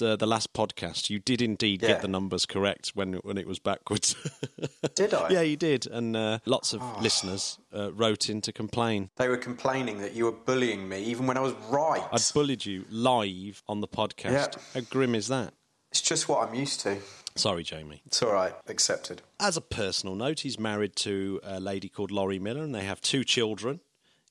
[0.00, 1.88] uh, the last podcast, you did indeed Yeah.
[1.88, 4.14] get the numbers correct when when it was backwards.
[4.94, 5.28] Did I?
[5.30, 9.10] yeah, you did, and uh, lots of listeners uh, wrote in to complain.
[9.16, 12.02] They were complaining that you were bullying me, even when I was right.
[12.12, 14.32] I bullied you live on the podcast.
[14.32, 14.62] Yeah.
[14.74, 15.54] How grim is that?
[15.90, 16.98] It's just what I'm used to.
[17.34, 18.02] Sorry, Jamie.
[18.06, 18.54] It's all right.
[18.68, 19.22] Accepted.
[19.40, 23.00] As a personal note, he's married to a lady called Laurie Miller, and they have
[23.00, 23.80] two children.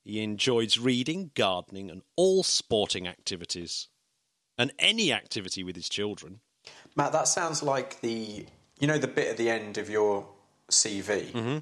[0.04, 3.88] He enjoys reading, gardening, and all sporting activities,
[4.58, 6.40] and any activity with his children.
[6.96, 8.46] Matt, that sounds like the
[8.78, 10.26] you know the bit at the end of your
[10.70, 11.58] CV Mm-hmm.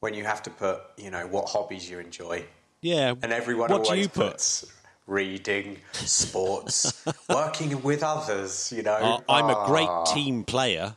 [0.00, 2.44] when you have to put you know what hobbies you enjoy,
[2.82, 3.14] Yeah.
[3.22, 4.32] and everyone What do always you put?
[4.32, 4.66] puts
[5.06, 8.72] reading, sports, working with others.
[8.72, 8.94] You know,
[9.28, 10.96] Uh, I'm a great Ah, team player,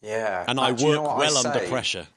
[0.00, 2.08] Yeah, and Matt, I do you work know well I under pressure.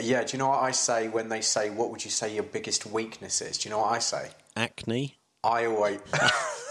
[0.00, 2.44] Yeah, do you know what I say when they say, "What would you say your
[2.44, 4.30] biggest weakness is?" Do you know what I say?
[4.56, 5.18] Acne.
[5.44, 6.00] I always,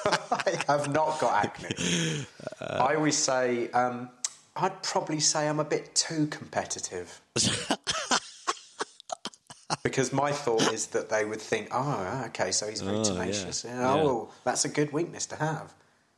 [0.31, 2.25] I have not got acne.
[2.61, 4.09] I always say, um,
[4.55, 7.21] I'd probably say I'm a bit too competitive.
[9.83, 13.63] because my thought is that they would think, oh, okay, so he's very Oh, tenacious.
[13.63, 13.71] yeah.
[13.73, 14.01] Yeah, Yeah.
[14.01, 15.73] Oh, well, that's a good weakness to have.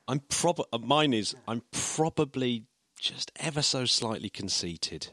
[0.07, 0.59] I'm prob.
[0.71, 1.35] uh, Mine is.
[1.47, 2.63] I'm probably
[2.99, 5.07] just ever so slightly conceited.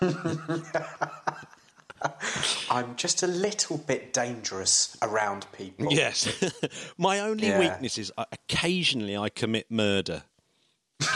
[2.70, 5.92] I'm just a little bit dangerous around people.
[5.92, 6.28] Yes.
[6.98, 7.58] My only Yeah.
[7.58, 10.22] weakness is uh, occasionally I commit murder.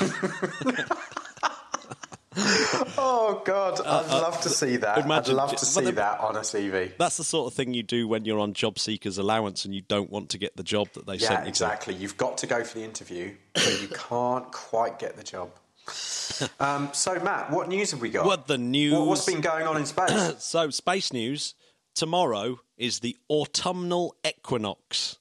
[2.96, 4.98] Oh God, I'd love to see that.
[4.98, 6.92] Uh, imagine- I'd love to see the- that on a CV.
[6.96, 9.80] That's the sort of thing you do when you're on job seekers allowance and you
[9.82, 11.94] don't want to get the job that they Yeah, sent you exactly.
[11.94, 15.50] You've got to go for the interview, but you can't quite get the job.
[16.58, 18.24] Um, so, Matt, what news have we got?
[18.24, 18.94] What the news?
[18.94, 20.36] What, has been going on in space?
[20.38, 21.54] so, space news.
[21.94, 25.18] Tomorrow is the autumnal equinox.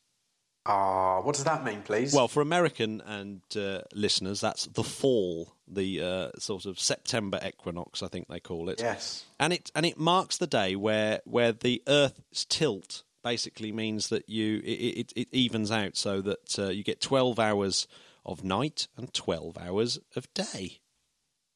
[0.66, 2.14] Ah, what does that mean, please?
[2.14, 8.04] Well, for American and uh, listeners, that's the fall, the uh, sort of September equinox,
[8.04, 8.80] I think they call it.
[8.80, 9.26] yes.
[9.40, 14.30] and it and it marks the day where where the Earth's tilt basically means that
[14.30, 17.88] you it, it, it evens out so that uh, you get twelve hours
[18.30, 20.80] of night and twelve hours of day.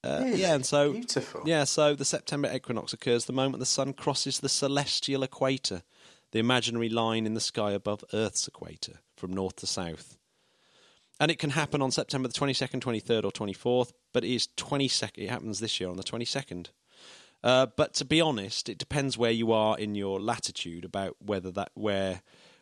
[0.03, 0.41] Uh, Really?
[0.41, 1.43] Yeah, and so Beautiful.
[1.45, 5.83] Yeah, so the September equinox occurs the moment the sun crosses the celestial equator,
[6.31, 10.17] the imaginary line in the sky above Earth's equator, from north to south.
[11.19, 15.19] And it can happen on September the 22nd, 23rd, or 24th, but it is 22nd.
[15.19, 16.67] It happens this year on the 22nd.
[17.43, 21.51] Uh, but to be honest, it depends where you are in your latitude about whether
[21.51, 22.21] that where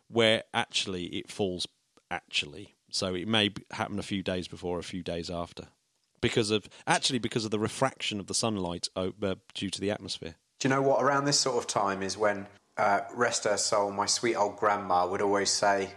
[0.10, 1.68] where actually it falls
[2.10, 2.76] actually.
[2.92, 5.68] So it may happen a few days before, a few days after,
[6.20, 9.10] because of actually because of the refraction of the sunlight uh,
[9.54, 10.36] due to the atmosphere.
[10.60, 11.02] Do you know what?
[11.02, 12.46] Around this sort of time is when,
[12.78, 15.90] uh, rest her soul, my sweet old grandma would always say,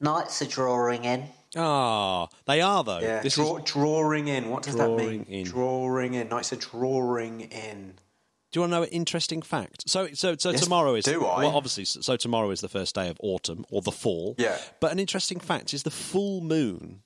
[0.00, 1.24] Nights are drawing in.
[1.56, 3.00] Ah, they are though.
[3.00, 3.64] Yeah, this draw, is.
[3.64, 4.48] drawing in.
[4.48, 5.24] What does that mean?
[5.24, 5.44] in.
[5.44, 6.28] Drawing in.
[6.28, 7.94] Nights are drawing in.
[8.50, 9.88] Do you want to know an interesting fact?
[9.88, 11.44] So, so, so Yes, tomorrow is do I?
[11.44, 11.84] well, obviously.
[11.84, 14.34] So tomorrow is the first day of autumn or the fall.
[14.38, 14.58] Yeah.
[14.80, 17.02] But an interesting fact is the full moon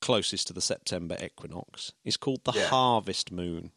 [0.00, 2.66] closest to the September equinox is called the Yeah.
[2.68, 3.70] harvest moon.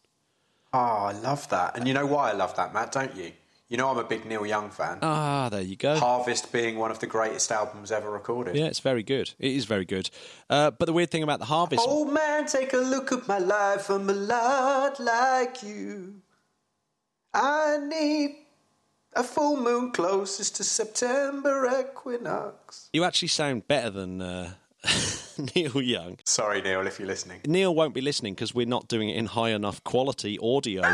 [0.74, 1.78] Oh, I love that.
[1.78, 3.32] And you know why I love that, Matt, don't you?
[3.70, 4.99] You know I'm a big Neil Young fan.
[5.01, 5.95] Ah, there you go.
[5.97, 8.55] Harvest being one of the greatest albums ever recorded.
[8.55, 9.32] Yeah, it's very good.
[9.39, 10.09] It is very good.
[10.49, 13.38] Uh, but the weird thing about the harvest, Old man, take a look at my
[13.39, 13.89] life.
[13.89, 16.22] I'm a lot like you.
[17.34, 18.36] I need
[19.15, 22.89] a full moon closest to September equinox.
[22.93, 24.53] you actually sound better than uh,
[25.55, 26.17] Neil Young.
[26.25, 27.41] Sorry, Neil, if you're listening.
[27.45, 30.81] Neil won't be listening because we're not doing it in high enough quality audio.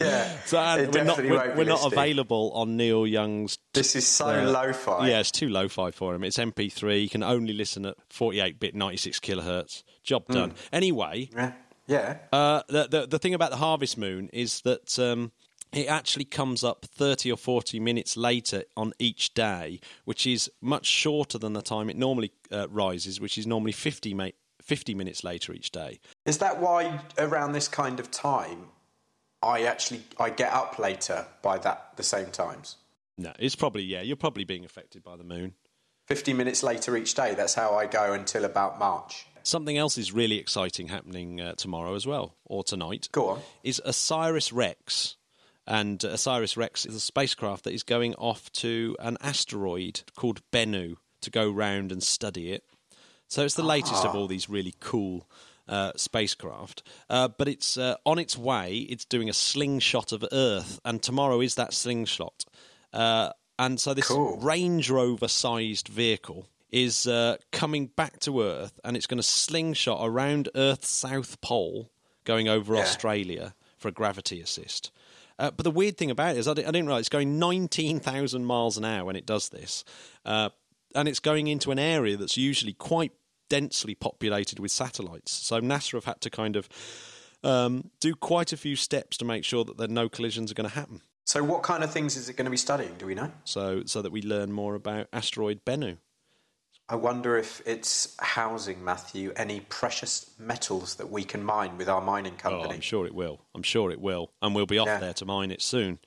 [0.00, 0.58] Yeah, So
[0.92, 3.58] we're not we're, won't be we're not available on Neil Young's.
[3.72, 5.08] this is so uh, lo-fi.
[5.08, 6.22] Yeah, it's too lo-fi for him.
[6.24, 7.02] It's MP3.
[7.02, 9.82] You can only listen at 48-bit, 96 kilohertz.
[10.02, 10.54] Job done.
[10.72, 11.52] Anyway, yeah,
[11.86, 12.18] yeah.
[12.32, 15.32] uh, the, the the thing about the harvest moon is that um,
[15.72, 20.86] it actually comes up 30 or 40 minutes later on each day, which is much
[20.86, 24.30] shorter than the time it normally uh, rises, which is normally 50 ma-
[24.62, 26.00] 50 minutes later each day.
[26.24, 28.68] Is that why around this kind of time,
[29.42, 32.76] I actually I get up later by that the same times?
[33.18, 34.02] No, it's probably yeah.
[34.02, 35.54] You're probably being affected by the moon.
[36.06, 37.34] Fifty minutes later each day.
[37.34, 39.26] That's how I go until about March.
[39.46, 43.08] Something else is really exciting happening uh, tomorrow as well, or tonight.
[43.12, 43.40] Go on.
[43.62, 45.14] Is Osiris Rex.
[45.68, 50.42] And uh, Osiris Rex is a spacecraft that is going off to an asteroid called
[50.50, 52.64] Bennu to go round and study it.
[53.28, 55.28] So it's the latest of all these really cool
[55.68, 56.82] uh, spacecraft.
[57.08, 61.40] Uh, but it's uh, on its way, it's doing a slingshot of Earth, and tomorrow
[61.40, 62.46] is that slingshot.
[62.92, 63.30] Uh,
[63.60, 64.38] and so this Cool.
[64.38, 69.98] Range Rover sized vehicle is uh, coming back to Earth and it's going to slingshot
[70.02, 71.90] around Earth's south pole,
[72.24, 72.82] going over Yeah.
[72.82, 74.90] Australia for a gravity assist.
[75.38, 77.38] Uh, but the weird thing about it is, I didn't, I didn't realize it's going
[77.38, 79.84] 19,000 miles an hour when it does this.
[80.24, 80.50] Uh,
[80.94, 83.12] and it's going into an area that's usually quite
[83.48, 85.32] densely populated with satellites.
[85.32, 86.68] So NASA have had to kind of
[87.42, 90.68] um, do quite a few steps to make sure that there no collisions are going
[90.68, 91.00] to happen.
[91.24, 92.94] So, what kind of things is it going to be studying?
[92.98, 93.32] Do we know?
[93.44, 95.98] So, so that we learn more about asteroid Bennu.
[96.88, 102.00] I wonder if it's housing, Matthew, any precious metals that we can mine with our
[102.00, 102.68] mining company.
[102.70, 102.74] Oh.
[102.74, 103.40] I'm sure it will.
[103.54, 104.98] I'm sure it will, and we'll be off Yeah.
[105.00, 105.98] there to mine it soon.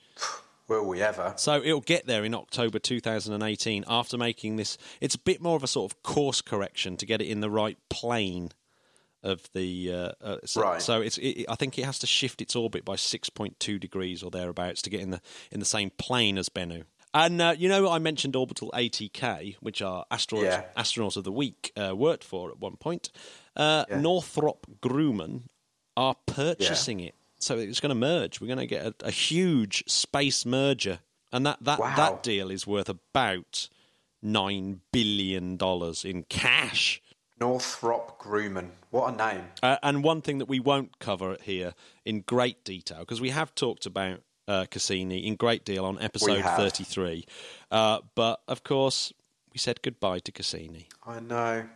[0.68, 1.34] Will we ever?
[1.36, 4.78] So it'll get there in October 2018 after making this.
[5.00, 7.50] It's a bit more of a sort of course correction to get it in the
[7.50, 8.50] right plane
[9.22, 9.92] of the.
[9.92, 10.80] Uh, uh, so, Right.
[10.80, 11.18] So it's.
[11.18, 14.90] It, I think it has to shift its orbit by 6.2 degrees or thereabouts to
[14.90, 15.20] get in the
[15.50, 16.84] in the same plane as Bennu.
[17.12, 20.64] And uh, you know, I mentioned Orbital ATK, which are astronauts, Yeah.
[20.76, 23.10] astronauts of the week, uh, worked for at one point.
[23.56, 24.00] Uh, Yeah.
[24.00, 25.42] Northrop Grumman
[25.96, 28.40] are purchasing it, so it's going to merge.
[28.40, 31.00] We're going to get a, a huge space merger,
[31.32, 31.96] and that that Wow.
[31.96, 33.68] that deal is worth about
[34.22, 37.02] nine billion dollars in cash.
[37.40, 38.70] Northrop Grumman.
[38.90, 39.46] What a name.
[39.62, 43.54] Uh, and one thing that we won't cover here in great detail, because we have
[43.54, 47.24] talked about uh, Cassini in great deal on episode 33.
[47.70, 49.12] Uh, but of course,
[49.52, 50.88] we said goodbye to Cassini.
[51.06, 51.66] I know.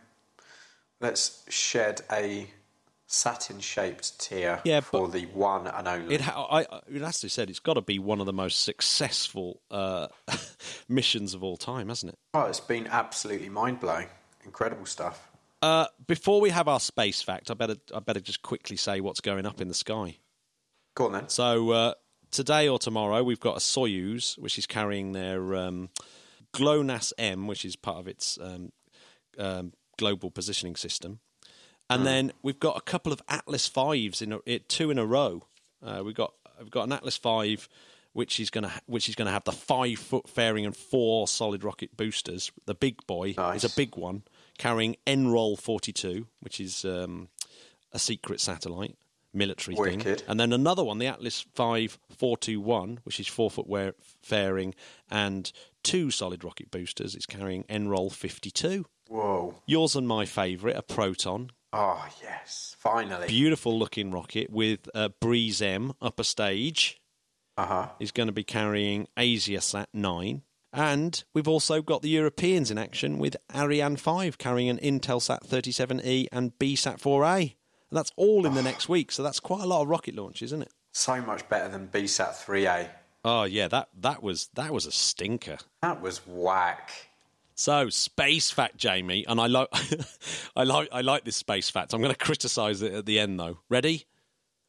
[0.99, 2.49] Let's shed a
[3.07, 6.15] Saturn shaped tear Yeah, for the one and only.
[6.15, 8.25] It, ha- I, I, it has to be said, it's got to be one of
[8.25, 10.07] the most successful uh,
[10.89, 12.19] missions of all time, hasn't it?
[12.33, 14.07] oh, it's been absolutely mind blowing.
[14.43, 15.31] Incredible stuff.
[15.61, 19.21] Uh, before we have our space fact, I better I better just quickly say what's
[19.21, 20.17] going up in the sky.
[20.95, 21.29] Go on then.
[21.29, 21.93] So uh,
[22.35, 25.89] today or tomorrow, we've got a Soyuz, which is carrying their um,
[26.53, 28.71] GLONASS M, which is part of its um,
[29.39, 31.19] um, global positioning system,
[31.89, 35.05] and then we've got a couple of Atlas fives in a, it, two in a
[35.05, 35.43] row.
[35.81, 37.67] Uh, we've got we've got an Atlas five.
[38.13, 41.27] Which is going to which is going to have the five foot fairing and four
[41.27, 42.49] solid rocket boosters.
[42.65, 43.65] The big boy Nice.
[43.65, 44.23] is a big one
[44.57, 47.27] carrying NROL forty two, which is um,
[47.91, 48.95] a secret satellite
[49.35, 50.17] military thing.
[50.27, 54.73] And then another one, the Atlas 5421, which is four foot wear- fairing
[55.09, 55.51] and
[55.83, 57.15] two solid rocket boosters.
[57.15, 58.85] It's carrying NROL 52.
[59.07, 59.55] Whoa.
[59.67, 61.51] Yours and my favourite, a Proton.
[61.71, 62.75] Oh, yes.
[62.79, 63.27] Finally.
[63.27, 66.99] Beautiful looking rocket with a Breeze M upper stage.
[67.57, 67.89] Uh huh.
[67.99, 70.41] Is going to be carrying AsiaSat 9.
[70.73, 76.27] And we've also got the Europeans in action with Ariane 5 carrying an Intelsat 37E
[76.33, 77.55] and BSat 4A.
[77.89, 79.11] And that's all in the next week.
[79.11, 80.71] So that's quite a lot of rocket launches, isn't it?
[80.91, 82.89] So much better than BSAT 3A.
[83.25, 85.57] Oh yeah, that that was that was a stinker.
[85.81, 86.91] That was whack.
[87.55, 89.69] So space fact, Jamie, and I like
[90.55, 91.93] I like I like this space fact.
[91.93, 93.59] I'm going to criticise it at the end though.
[93.67, 94.05] Ready?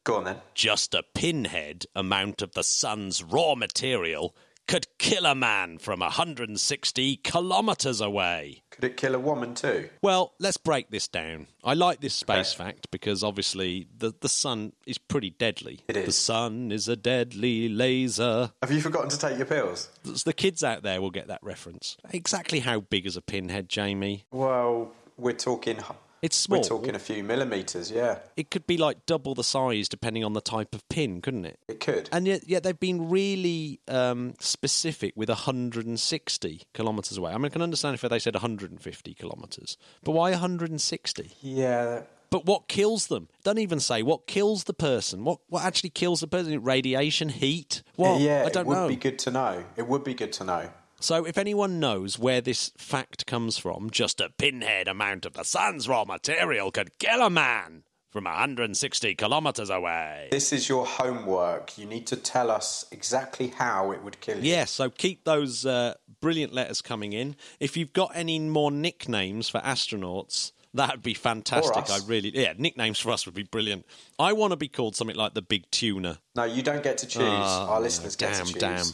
[0.03, 0.37] Go on then.
[0.55, 4.35] Just a pinhead amount of the sun's raw material
[4.67, 8.61] could kill a man from 160 kilometres away.
[8.69, 9.89] Could it kill a woman too?
[10.01, 11.47] Well, let's break this down.
[11.63, 15.79] I like this space fact because obviously the, the sun is pretty deadly.
[15.87, 16.05] It is.
[16.05, 18.51] The sun is a deadly laser.
[18.61, 19.89] Have you forgotten to take your pills?
[20.03, 21.97] The kids out there will get that reference.
[22.11, 24.25] Exactly how big is a pinhead, Jamie?
[24.31, 25.79] Well, we're talking.
[26.21, 26.59] It's small.
[26.59, 27.91] We're talking a few millimeters.
[27.91, 31.45] Yeah, It could be like double the size depending on the type of pin, couldn't
[31.45, 31.59] it?
[31.67, 32.09] it could.
[32.11, 37.31] And yet, yet they've been really um, specific with 160 kilometres away.
[37.31, 41.31] I mean, I can understand if they said 150 kilometres, but why 160?
[41.41, 43.29] yeah, But what kills them?
[43.43, 45.23] Don't even say what kills the person.
[45.23, 46.61] What what actually kills the person?
[46.63, 47.83] Radiation, heat.
[47.95, 48.19] What?
[48.21, 48.43] yeah.
[48.45, 48.87] I don't it would know.
[48.89, 49.63] be good to know.
[49.75, 50.69] It would be good to know.
[50.99, 55.43] So, if anyone knows where this fact comes from, just a pinhead amount of the
[55.43, 60.27] sun's raw material could kill a man from 160 kilometres away.
[60.31, 61.77] This is your homework.
[61.77, 64.49] You need to tell us exactly how it would kill you.
[64.49, 67.35] Yes, so keep those uh, brilliant letters coming in.
[67.59, 71.91] If you've got any more nicknames for astronauts, that'd be fantastic.
[71.91, 73.85] I really, yeah, nicknames for us would be brilliant.
[74.17, 76.19] I want to be called something like the Big Tuna.
[76.35, 77.21] No, you don't get to choose.
[77.23, 78.61] Oh, Our listeners damn, get to choose.
[78.61, 78.85] Damn, damn.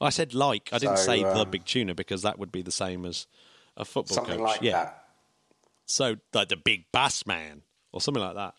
[0.00, 0.70] I said like.
[0.72, 3.26] I didn't So, say the um, Big Tuna because that would be the same as
[3.76, 4.46] a football Something coach.
[4.46, 4.72] like yeah.
[4.72, 5.04] that.
[5.86, 8.54] So like the Big Bass Man or something like that.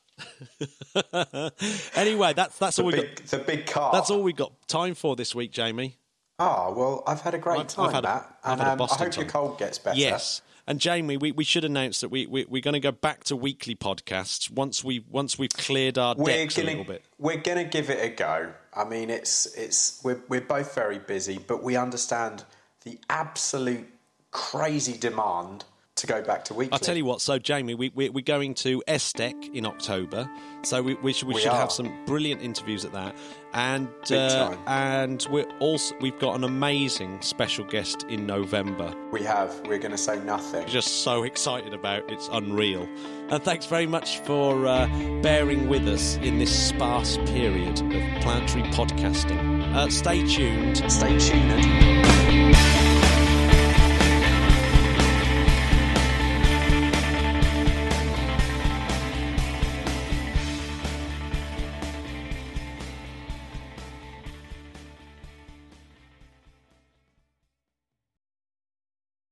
[1.96, 3.16] anyway, that's that's The all we got.
[3.28, 3.92] the big car.
[3.94, 5.98] That's all we got time for this week, Jamie.
[6.40, 8.38] Oh, well, I've had a great I've- I've time, had a- Matt.
[8.44, 9.98] I've and had a um, I hope your cold gets better.
[10.00, 10.42] Yes.
[10.70, 13.36] And Jamie, we, we should announce that we, we we're going to go back to
[13.36, 17.04] weekly podcasts once we once we've cleared our We're decks a gonna little bit.
[17.18, 18.54] we're gonna give it a go.
[18.76, 22.46] I mean, it's it's we're we're both very busy, but we understand
[22.84, 23.88] the absolute
[24.30, 25.66] crazy demand
[26.00, 26.74] to go back to weekly.
[26.74, 27.22] I'll tell you what.
[27.22, 30.30] So, Jamie, we, we, we're going to ESTEC in October.
[30.64, 33.16] So we, we should, we We should have some brilliant interviews at that.
[33.54, 38.94] And uh, and we're also we've got an amazing special guest in November.
[39.12, 39.60] we have.
[39.66, 40.68] We're going to say nothing.
[40.68, 42.88] Just so excited about it's unreal.
[43.30, 44.88] And thanks very much for uh,
[45.22, 49.74] bearing with us in this sparse period of planetary podcasting.
[49.74, 50.78] Uh, stay tuned.
[50.92, 52.69] Stay tuned.